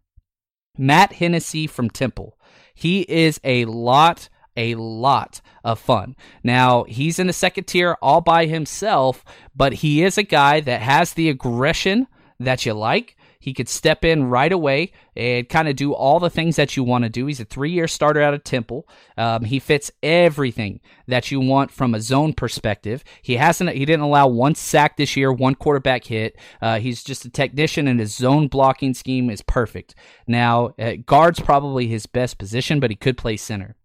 [0.76, 2.38] Matt Hennessy from Temple.
[2.74, 4.28] He is a lot
[4.58, 6.16] a lot of fun.
[6.42, 10.82] Now, he's in the second tier all by himself, but he is a guy that
[10.82, 12.08] has the aggression
[12.40, 13.16] that you like.
[13.38, 16.82] He could step in right away and kind of do all the things that you
[16.82, 17.26] want to do.
[17.26, 18.88] He's a three year starter out of Temple.
[19.16, 23.04] Um, he fits everything that you want from a zone perspective.
[23.22, 26.36] He hasn't, he didn't allow one sack this year, one quarterback hit.
[26.60, 29.94] Uh, he's just a technician and his zone blocking scheme is perfect.
[30.26, 33.76] Now, uh, guard's probably his best position, but he could play center.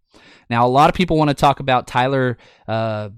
[0.50, 2.38] Now, a lot of people want to talk about Tyler
[2.68, 3.10] uh,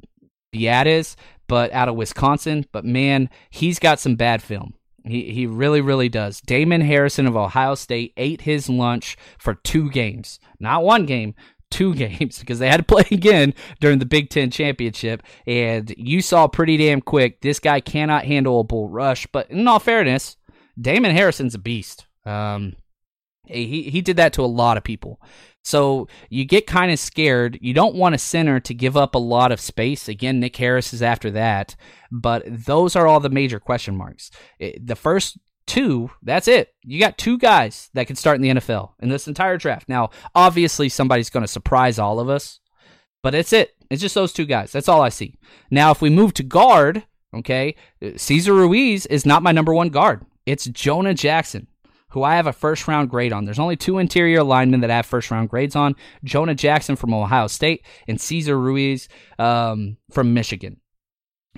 [0.55, 1.16] Biadasz,
[1.49, 2.66] but out of Wisconsin.
[2.72, 4.74] But man, he's got some bad film.
[5.07, 6.40] He he really really does.
[6.40, 11.34] Damon Harrison of Ohio State ate his lunch for two games, not one game,
[11.70, 15.22] two games because they had to play again during the Big Ten championship.
[15.46, 19.26] And you saw pretty damn quick this guy cannot handle a bull rush.
[19.32, 20.36] But in all fairness,
[20.80, 22.07] Damon Harrison's a beast.
[22.24, 22.74] Um,
[23.49, 25.20] Eh, he he did that to a lot of people.
[25.64, 27.59] So you get kind of scared.
[27.61, 30.09] You don't want a center to give up a lot of space.
[30.09, 31.74] Again, Nick Harris is after that,
[32.12, 34.30] but those are all the major question marks.
[34.61, 36.72] Eh, the first two, that's it.
[36.84, 39.88] You got two guys that can start in the NFL in this entire draft.
[39.88, 42.61] Now, obviously, somebody's going to surprise all of us,
[43.22, 43.74] but it's it.
[43.90, 44.72] It's just those two guys.
[44.72, 45.34] That's all I see.
[45.70, 49.88] Now, if we move to guard, okay, eh, Cesar Ruiz is not my number one
[49.88, 50.24] guard.
[50.47, 51.66] It's Jonah Jackson
[52.17, 53.45] who I have a first round grade on.
[53.45, 55.95] There's only two interior linemen that I have first round grades on
[56.25, 60.81] Jonah Jackson from Ohio State and Cesar Ruiz um, from Michigan.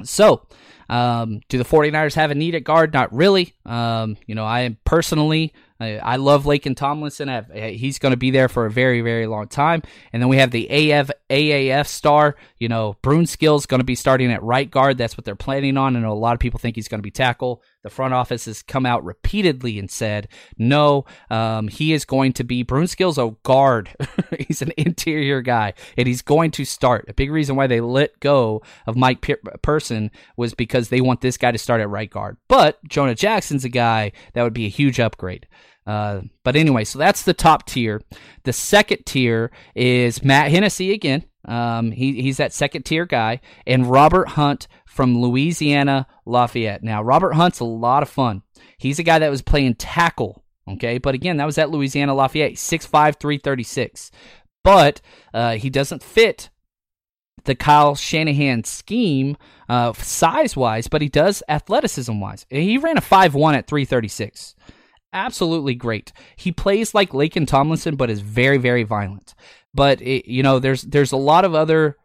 [0.02, 0.48] So,
[0.88, 2.92] um, do the 49ers have a need at guard?
[2.92, 3.54] Not really.
[3.66, 7.28] Um, you know, I personally I, I love Laken Tomlinson.
[7.28, 9.82] Have, he's going to be there for a very, very long time.
[10.12, 12.36] And then we have the AF, AAF star.
[12.58, 14.98] You know, Brunskill's going to be starting at right guard.
[14.98, 15.96] That's what they're planning on.
[15.96, 17.62] And a lot of people think he's going to be tackle.
[17.88, 20.28] The front office has come out repeatedly and said,
[20.58, 23.88] no, um, he is going to be Brunskill's a guard.
[24.46, 27.06] he's an interior guy, and he's going to start.
[27.08, 29.26] A big reason why they let go of Mike
[29.62, 32.36] Person was because they want this guy to start at right guard.
[32.46, 35.46] But Jonah Jackson's a guy that would be a huge upgrade.
[35.88, 38.02] Uh, but anyway, so that's the top tier.
[38.44, 41.24] The second tier is Matt Hennessy again.
[41.46, 46.82] Um, he, he's that second tier guy, and Robert Hunt from Louisiana Lafayette.
[46.82, 48.42] Now, Robert Hunt's a lot of fun.
[48.76, 50.98] He's a guy that was playing tackle, okay?
[50.98, 54.10] But again, that was at Louisiana Lafayette, 6'5, 336.
[54.62, 55.00] But
[55.32, 56.50] uh, he doesn't fit
[57.44, 59.38] the Kyle Shanahan scheme
[59.70, 62.44] uh, size wise, but he does athleticism wise.
[62.50, 64.54] He ran a 5'1 at 336
[65.12, 66.12] absolutely great.
[66.36, 69.34] He plays like Laken Tomlinson, but is very, very violent.
[69.74, 71.96] But it, you know, there's there's a lot of other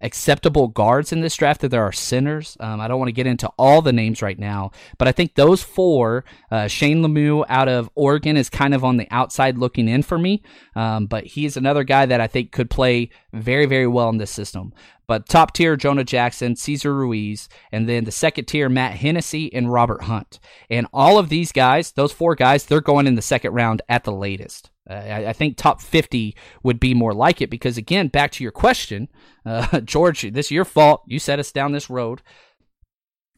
[0.00, 2.56] acceptable guards in this draft that there are centers.
[2.60, 5.34] Um, I don't want to get into all the names right now, but I think
[5.34, 9.88] those four, uh, Shane Lemieux out of Oregon is kind of on the outside looking
[9.88, 10.42] in for me.
[10.74, 14.30] Um, but he's another guy that I think could play very, very well in this
[14.30, 14.72] system.
[15.08, 19.72] But top tier, Jonah Jackson, Cesar Ruiz, and then the second tier, Matt Hennessy and
[19.72, 20.38] Robert Hunt.
[20.68, 24.04] And all of these guys, those four guys, they're going in the second round at
[24.04, 24.70] the latest.
[24.88, 28.52] I, I, think top 50 would be more like it because, again, back to your
[28.52, 29.08] question,
[29.44, 31.02] uh, George, this is your fault.
[31.06, 32.22] You set us down this road.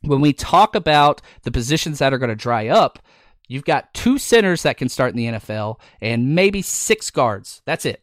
[0.02, 2.98] When we talk about the positions that are going to dry up,
[3.48, 7.62] you've got two centers that can start in the NFL and maybe six guards.
[7.66, 8.02] That's it.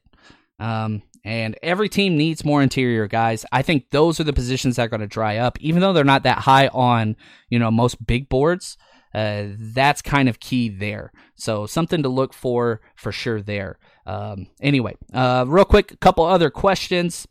[0.59, 3.45] Um, and every team needs more interior guys.
[3.51, 6.03] I think those are the positions that are going to dry up, even though they're
[6.03, 7.15] not that high on
[7.49, 8.77] you know most big boards.
[9.13, 11.11] Uh, that's kind of key there.
[11.35, 13.79] So something to look for for sure there.
[14.05, 17.27] Um, anyway, uh, real quick, a couple other questions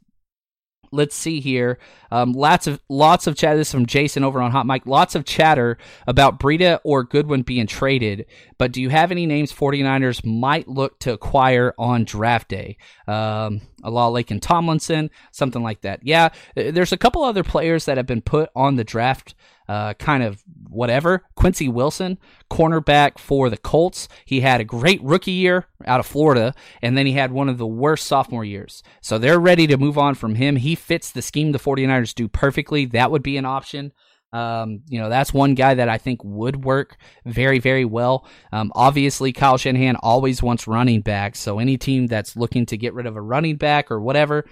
[0.92, 1.78] let's see here.
[2.10, 3.56] Um, lots of lots of chat.
[3.56, 4.86] This from Jason over on Hot Mic.
[4.86, 8.26] Lots of chatter about Breida or Goodwin being traded.
[8.58, 12.78] But do you have any names 49ers might look to acquire on draft day?
[13.06, 16.00] Um, a la Laken Tomlinson, something like that.
[16.02, 19.34] Yeah, there's a couple other players that have been put on the draft
[19.68, 21.24] uh, kind of whatever.
[21.34, 22.18] Quincy Wilson,
[22.50, 24.08] cornerback for the Colts.
[24.24, 27.58] He had a great rookie year out of Florida, and then he had one of
[27.58, 28.82] the worst sophomore years.
[29.00, 30.56] So they're ready to move on from him.
[30.56, 32.86] He fits the scheme the 49ers do perfectly.
[32.86, 33.92] That would be an option.
[34.32, 38.26] Um, you know, that's one guy that I think would work very, very well.
[38.52, 41.38] Um, obviously, Kyle Shanahan always wants running backs.
[41.38, 44.44] So any team that's looking to get rid of a running back or whatever,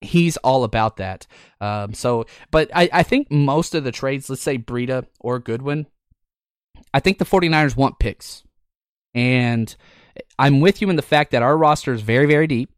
[0.00, 1.26] he's all about that.
[1.60, 5.86] Um, so, but I, I think most of the trades, let's say Breida or Goodwin,
[6.92, 8.42] I think the 49ers want picks.
[9.14, 9.74] And
[10.38, 12.70] I'm with you in the fact that our roster is very, very deep.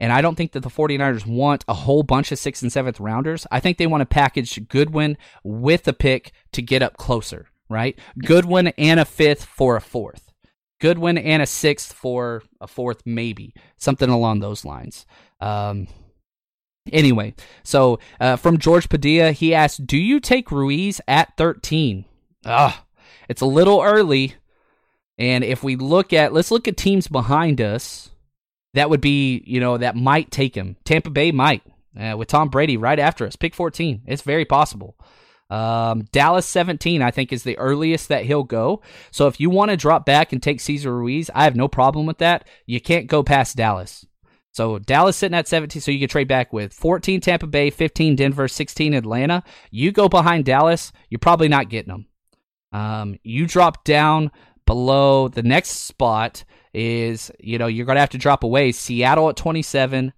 [0.00, 2.98] And I don't think that the 49ers want a whole bunch of sixth and seventh
[2.98, 3.46] rounders.
[3.52, 7.96] I think they want to package Goodwin with a pick to get up closer, right?
[8.18, 10.32] Goodwin and a fifth for a fourth.
[10.80, 13.54] Goodwin and a sixth for a fourth, maybe.
[13.76, 15.06] Something along those lines.
[15.40, 15.86] Um,
[16.90, 22.04] Anyway, so uh, from George Padilla, he asked, "Do you take Ruiz at 13?"
[22.44, 22.84] Ah,
[23.28, 24.34] it's a little early.
[25.18, 28.10] And if we look at, let's look at teams behind us,
[28.74, 30.76] that would be, you know, that might take him.
[30.84, 31.62] Tampa Bay might
[31.98, 34.02] uh, with Tom Brady right after us, pick 14.
[34.06, 34.96] It's very possible.
[35.50, 38.80] Um, Dallas 17, I think, is the earliest that he'll go.
[39.10, 42.06] So if you want to drop back and take Cesar Ruiz, I have no problem
[42.06, 42.48] with that.
[42.64, 44.06] You can't go past Dallas.
[44.52, 48.16] So Dallas sitting at 17, so you can trade back with 14 Tampa Bay, 15
[48.16, 49.42] Denver, 16 Atlanta.
[49.70, 52.06] You go behind Dallas, you're probably not getting them.
[52.72, 54.30] Um, you drop down
[54.66, 56.44] below the next spot
[56.74, 60.12] is, you know, you're going to have to drop away Seattle at 27,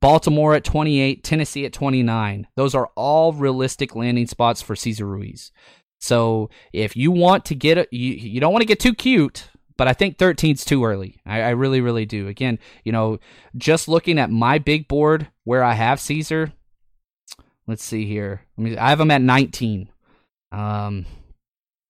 [0.00, 2.46] Baltimore at 28, Tennessee at 29.
[2.56, 5.52] Those are all realistic landing spots for Cesar Ruiz.
[5.98, 9.49] So if you want to get a, you, you don't want to get too cute,
[9.80, 11.22] but I think 13's too early.
[11.24, 12.28] I, I really, really do.
[12.28, 13.18] Again, you know,
[13.56, 16.52] just looking at my big board where I have Cesar,
[17.66, 18.42] let's see here.
[18.58, 19.88] I mean, I have him at 19.
[20.52, 21.06] Um,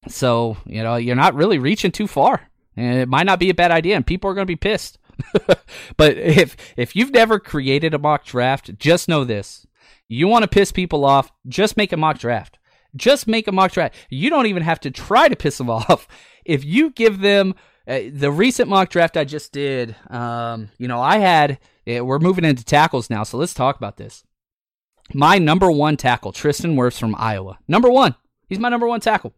[0.06, 2.42] so, you know, you're not really reaching too far.
[2.76, 5.00] And it might not be a bad idea, and people are going to be pissed.
[5.96, 9.66] but if if you've never created a mock draft, just know this.
[10.08, 12.60] You want to piss people off, just make a mock draft.
[12.94, 13.96] Just make a mock draft.
[14.10, 16.06] You don't even have to try to piss them off.
[16.44, 17.56] If you give them
[17.86, 21.58] uh, the recent mock draft I just did, um, you know, I had,
[21.88, 24.24] uh, we're moving into tackles now, so let's talk about this.
[25.12, 27.58] My number one tackle, Tristan Wirfs from Iowa.
[27.66, 28.14] Number one.
[28.48, 29.32] He's my number one tackle.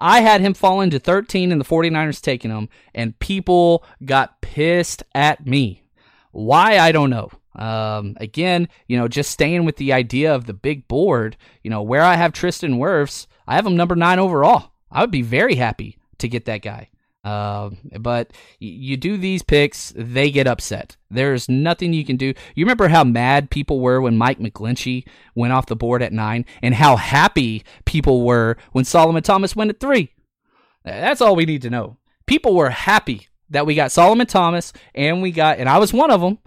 [0.00, 5.02] I had him falling to 13 and the 49ers taking him, and people got pissed
[5.14, 5.82] at me.
[6.32, 7.30] Why, I don't know.
[7.54, 11.82] Um, again, you know, just staying with the idea of the big board, you know,
[11.82, 14.72] where I have Tristan Wirfs, I have him number nine overall.
[14.90, 16.90] I would be very happy to get that guy.
[17.26, 20.96] Uh, but you do these picks, they get upset.
[21.10, 22.34] There's nothing you can do.
[22.54, 25.04] You remember how mad people were when Mike McGlinchey
[25.34, 29.70] went off the board at nine, and how happy people were when Solomon Thomas went
[29.70, 30.12] at three.
[30.84, 31.96] That's all we need to know.
[32.26, 36.12] People were happy that we got Solomon Thomas, and we got, and I was one
[36.12, 36.38] of them,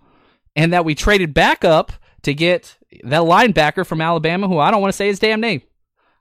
[0.56, 4.82] and that we traded back up to get that linebacker from Alabama, who I don't
[4.82, 5.62] want to say his damn name.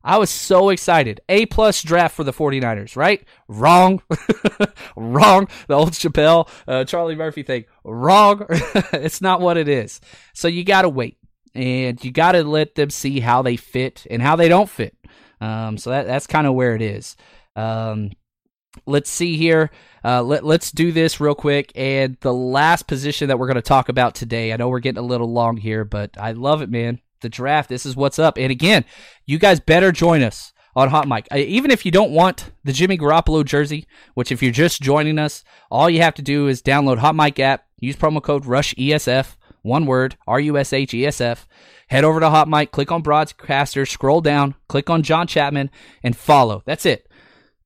[0.08, 1.20] I was so excited.
[1.28, 3.22] A plus draft for the 49ers, right?
[3.46, 4.00] Wrong.
[4.96, 5.48] Wrong.
[5.66, 7.66] The old Chappelle, uh, Charlie Murphy thing.
[7.84, 8.46] Wrong.
[8.48, 10.00] it's not what it is.
[10.32, 11.18] So you got to wait
[11.54, 14.96] and you got to let them see how they fit and how they don't fit.
[15.42, 17.14] Um, so that, that's kind of where it is.
[17.54, 18.12] Um,
[18.86, 19.70] let's see here.
[20.02, 21.70] Uh, let, let's do this real quick.
[21.74, 25.04] And the last position that we're going to talk about today, I know we're getting
[25.04, 27.68] a little long here, but I love it, man the draft.
[27.68, 28.38] This is what's up.
[28.38, 28.84] And again,
[29.26, 31.26] you guys better join us on Hot Mic.
[31.34, 35.44] Even if you don't want the Jimmy Garoppolo jersey, which if you're just joining us,
[35.70, 39.36] all you have to do is download Hot Mic app, use promo code Rush ESF,
[39.62, 41.48] one word, R U S H E S F.
[41.88, 45.70] Head over to Hot Mic, click on Broadcaster, scroll down, click on John Chapman,
[46.02, 46.62] and follow.
[46.66, 47.08] That's it.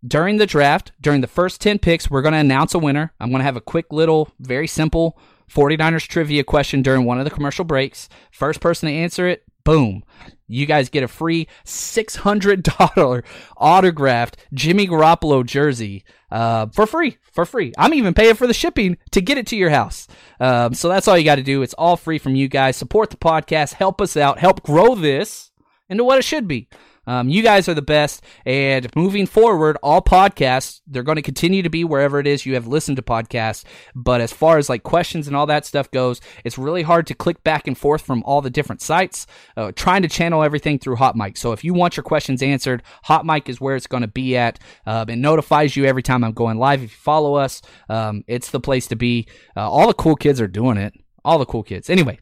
[0.04, 3.12] During the draft, during the first 10 picks, we're going to announce a winner.
[3.20, 5.18] I'm going to have a quick little, very simple
[5.52, 8.08] 49ers trivia question during one of the commercial breaks.
[8.30, 10.02] First person to answer it, boom.
[10.48, 13.24] You guys get a free $600
[13.56, 17.18] autographed Jimmy Garoppolo jersey uh, for free.
[17.32, 17.72] For free.
[17.78, 20.08] I'm even paying for the shipping to get it to your house.
[20.40, 21.62] Um, so that's all you got to do.
[21.62, 22.76] It's all free from you guys.
[22.76, 23.74] Support the podcast.
[23.74, 24.38] Help us out.
[24.38, 25.50] Help grow this
[25.88, 26.68] into what it should be.
[27.06, 28.24] Um, you guys are the best.
[28.46, 32.54] And moving forward, all podcasts, they're going to continue to be wherever it is you
[32.54, 33.64] have listened to podcasts.
[33.94, 37.14] But as far as like questions and all that stuff goes, it's really hard to
[37.14, 39.26] click back and forth from all the different sites,
[39.56, 41.36] uh, trying to channel everything through Hot Mic.
[41.36, 44.36] So if you want your questions answered, Hot Mic is where it's going to be
[44.36, 44.58] at.
[44.86, 46.82] Uh, it notifies you every time I'm going live.
[46.82, 49.26] If you follow us, um, it's the place to be.
[49.56, 50.94] Uh, all the cool kids are doing it.
[51.24, 51.88] All the cool kids.
[51.88, 52.18] Anyway,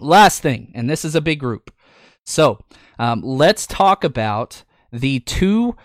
[0.00, 1.70] last thing, and this is a big group.
[2.26, 2.58] So
[2.98, 5.76] um, let's talk about the two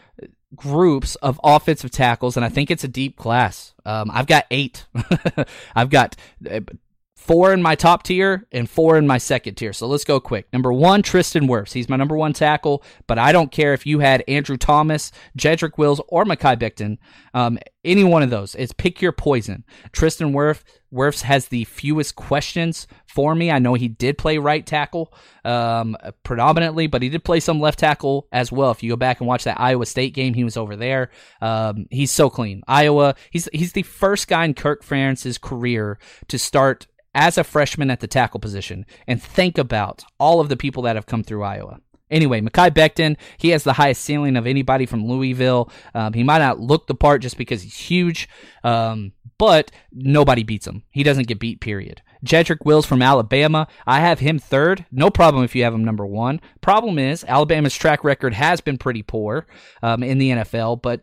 [0.55, 3.73] groups of offensive tackles, and I think it's a deep class.
[3.85, 4.85] Um, I've got eight.
[5.75, 6.15] I've got
[6.49, 6.61] uh,
[7.15, 9.73] four in my top tier and four in my second tier.
[9.73, 10.51] So let's go quick.
[10.51, 11.73] Number one, Tristan Wirfs.
[11.73, 15.77] He's my number one tackle, but I don't care if you had Andrew Thomas, Jedrick
[15.77, 16.97] Wills, or Mekhi Becton.
[17.33, 18.55] Um, any one of those.
[18.55, 19.63] It's pick your poison.
[19.91, 20.63] Tristan Wirfs,
[20.93, 23.51] Wirfs has the fewest questions for me.
[23.51, 25.13] I know he did play right tackle
[25.45, 28.71] um, predominantly, but he did play some left tackle as well.
[28.71, 31.11] If you go back and watch that Iowa State game, he was over there.
[31.41, 32.61] Um, he's so clean.
[32.67, 37.91] Iowa, he's he's the first guy in Kirk Ferentz's career to start as a freshman
[37.91, 41.43] at the tackle position and think about all of the people that have come through
[41.43, 41.79] Iowa.
[42.11, 45.71] Anyway, Mekhi Becton, he has the highest ceiling of anybody from Louisville.
[45.95, 48.29] Um, he might not look the part just because he's huge,
[48.63, 50.83] um, but nobody beats him.
[50.91, 52.01] He doesn't get beat, period.
[52.23, 54.85] Jedrick Wills from Alabama, I have him third.
[54.91, 56.39] No problem if you have him number one.
[56.61, 59.47] Problem is, Alabama's track record has been pretty poor
[59.81, 61.01] um, in the NFL, but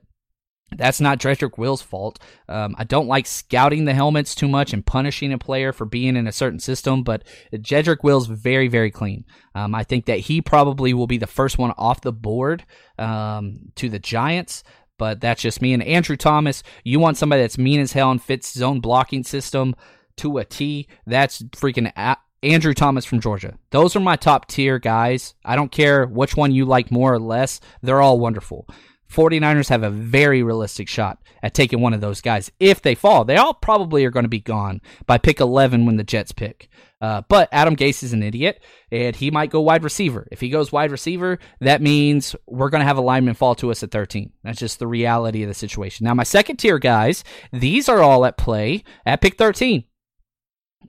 [0.76, 2.18] that's not Jedrick Will's fault.
[2.48, 6.16] Um, I don't like scouting the helmets too much and punishing a player for being
[6.16, 9.24] in a certain system, but Jedrick Will's very, very clean.
[9.54, 12.64] Um, I think that he probably will be the first one off the board
[12.98, 14.62] um, to the Giants,
[14.98, 15.72] but that's just me.
[15.72, 19.74] And Andrew Thomas, you want somebody that's mean as hell and fits zone blocking system
[20.18, 20.88] to a T.
[21.06, 23.54] That's freaking a- Andrew Thomas from Georgia.
[23.70, 25.34] Those are my top tier guys.
[25.44, 27.60] I don't care which one you like more or less.
[27.82, 28.68] They're all wonderful.
[29.12, 33.24] 49ers have a very realistic shot at taking one of those guys if they fall.
[33.24, 36.68] They all probably are going to be gone by pick 11 when the Jets pick.
[37.00, 40.26] Uh, but Adam Gase is an idiot, and he might go wide receiver.
[40.32, 43.70] If he goes wide receiver, that means we're going to have a lineman fall to
[43.70, 44.32] us at 13.
[44.42, 46.04] That's just the reality of the situation.
[46.04, 49.84] Now, my second tier guys, these are all at play at pick 13.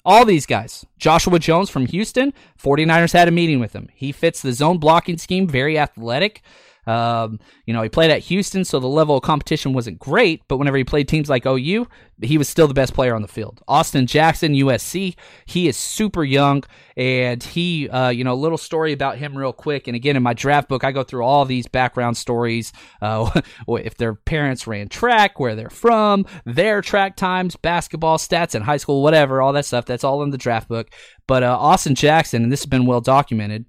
[0.03, 0.85] All these guys.
[0.97, 3.89] Joshua Jones from Houston, 49ers had a meeting with him.
[3.93, 6.41] He fits the zone blocking scheme, very athletic.
[6.89, 10.57] Um, you know, he played at Houston, so the level of competition wasn't great, but
[10.57, 11.87] whenever he played teams like OU,
[12.19, 13.61] he was still the best player on the field.
[13.67, 15.15] Austin Jackson, USC,
[15.45, 16.63] he is super young,
[16.97, 19.87] and he, uh, you know, a little story about him real quick.
[19.87, 22.73] And again, in my draft book, I go through all these background stories.
[23.03, 28.63] Uh, if their parents ran track, where they're from, their track times, basketball stats in
[28.63, 29.85] high school, whatever, all that stuff.
[29.85, 30.89] That's all in the draft book.
[31.27, 33.65] But uh, Austin Jackson, and this has been well documented,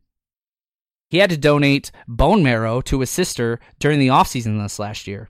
[1.10, 5.28] he had to donate bone marrow to his sister during the offseason this last year.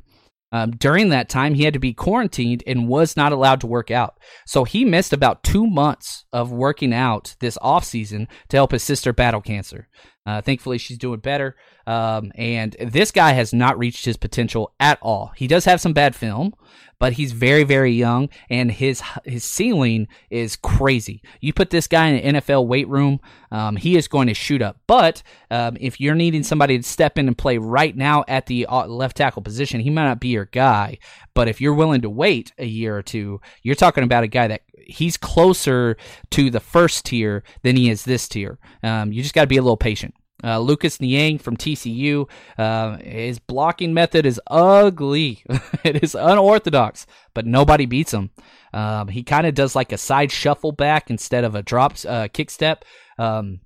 [0.52, 3.90] Um, during that time, he had to be quarantined and was not allowed to work
[3.90, 4.18] out.
[4.46, 9.12] So he missed about two months of working out this offseason to help his sister
[9.12, 9.88] battle cancer.
[10.26, 11.56] Uh, thankfully, she's doing better.
[11.90, 15.32] Um, and this guy has not reached his potential at all.
[15.34, 16.54] He does have some bad film,
[17.00, 21.20] but he's very, very young, and his his ceiling is crazy.
[21.40, 23.18] You put this guy in an NFL weight room,
[23.50, 24.78] um, he is going to shoot up.
[24.86, 28.66] But um, if you're needing somebody to step in and play right now at the
[28.66, 30.96] uh, left tackle position, he might not be your guy.
[31.34, 34.46] But if you're willing to wait a year or two, you're talking about a guy
[34.46, 35.96] that he's closer
[36.30, 38.60] to the first tier than he is this tier.
[38.84, 40.14] Um, you just got to be a little patient.
[40.42, 42.28] Uh, Lucas Niang from TCU,
[42.58, 45.44] uh, his blocking method is ugly.
[45.84, 48.30] it is unorthodox, but nobody beats him.
[48.72, 52.28] Um, he kind of does like a side shuffle back instead of a drop uh,
[52.32, 52.84] kick step.
[53.18, 53.60] Um,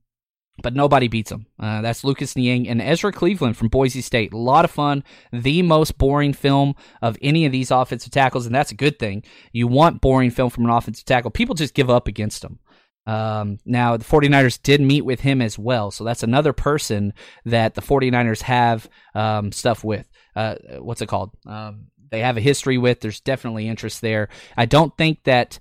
[0.63, 1.47] but nobody beats him.
[1.59, 4.33] Uh, that's Lucas Niang and Ezra Cleveland from Boise State.
[4.33, 5.03] A lot of fun.
[5.33, 9.25] The most boring film of any of these offensive tackles, and that's a good thing.
[9.53, 11.33] You want boring film from an offensive tackle.
[11.33, 12.61] People just give up against him.
[13.07, 15.91] Um, now, the 49ers did meet with him as well.
[15.91, 17.13] So that's another person
[17.45, 20.09] that the 49ers have um, stuff with.
[20.35, 21.31] Uh, what's it called?
[21.47, 23.01] Um, they have a history with.
[23.01, 24.29] There's definitely interest there.
[24.57, 25.59] I don't think that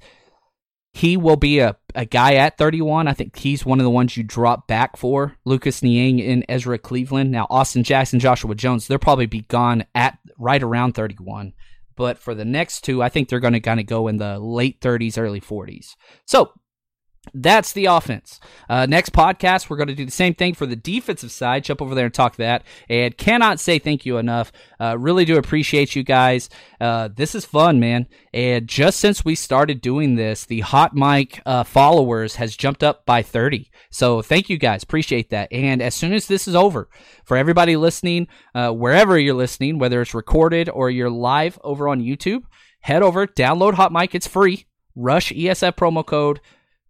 [0.94, 3.08] he will be a, a guy at 31.
[3.08, 5.36] I think he's one of the ones you drop back for.
[5.44, 7.32] Lucas Niang and Ezra Cleveland.
[7.32, 11.54] Now, Austin Jackson, Joshua Jones, they'll probably be gone at right around 31.
[11.96, 14.40] But for the next two, I think they're going to kind of go in the
[14.40, 15.96] late 30s, early 40s.
[16.26, 16.52] So
[17.34, 18.40] that's the offense.
[18.70, 21.64] Uh, next podcast, we're going to do the same thing for the defensive side.
[21.64, 22.64] Jump over there and talk that.
[22.90, 24.52] And cannot say thank you enough.
[24.80, 26.50] Uh, really do appreciate you guys.
[26.82, 28.08] Uh, this is fun, man.
[28.34, 33.06] And just since we started doing this, the hot mic uh, followers has jumped up
[33.06, 33.72] by 30.
[33.90, 34.84] So thank you guys.
[34.84, 35.52] Appreciate that.
[35.52, 36.90] And as soon as this is over,
[37.24, 42.02] for everybody listening, uh, wherever you're listening, whether it's recorded or you're live over on
[42.02, 42.44] YouTube,
[42.82, 44.14] head over, download Hot Mic.
[44.14, 44.66] It's free.
[44.96, 46.42] Rush ESF promo code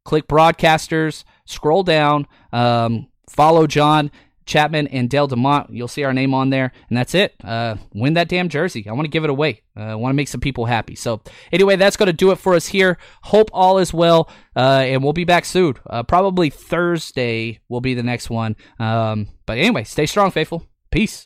[0.03, 4.11] click broadcasters, scroll down, um, follow John
[4.45, 5.67] Chapman and Dale Demont.
[5.69, 7.33] You'll see our name on there, and that's it.
[7.43, 8.87] Uh, win that damn jersey.
[8.87, 9.61] I want to give it away.
[9.77, 10.95] Uh, I want to make some people happy.
[10.95, 12.97] So, anyway, that's going to do it for us here.
[13.23, 15.75] Hope all is well, uh, and we'll be back soon.
[15.89, 18.55] Uh, probably Thursday will be the next one.
[18.79, 20.67] Um, but anyway, stay strong, faithful.
[20.91, 21.25] Peace.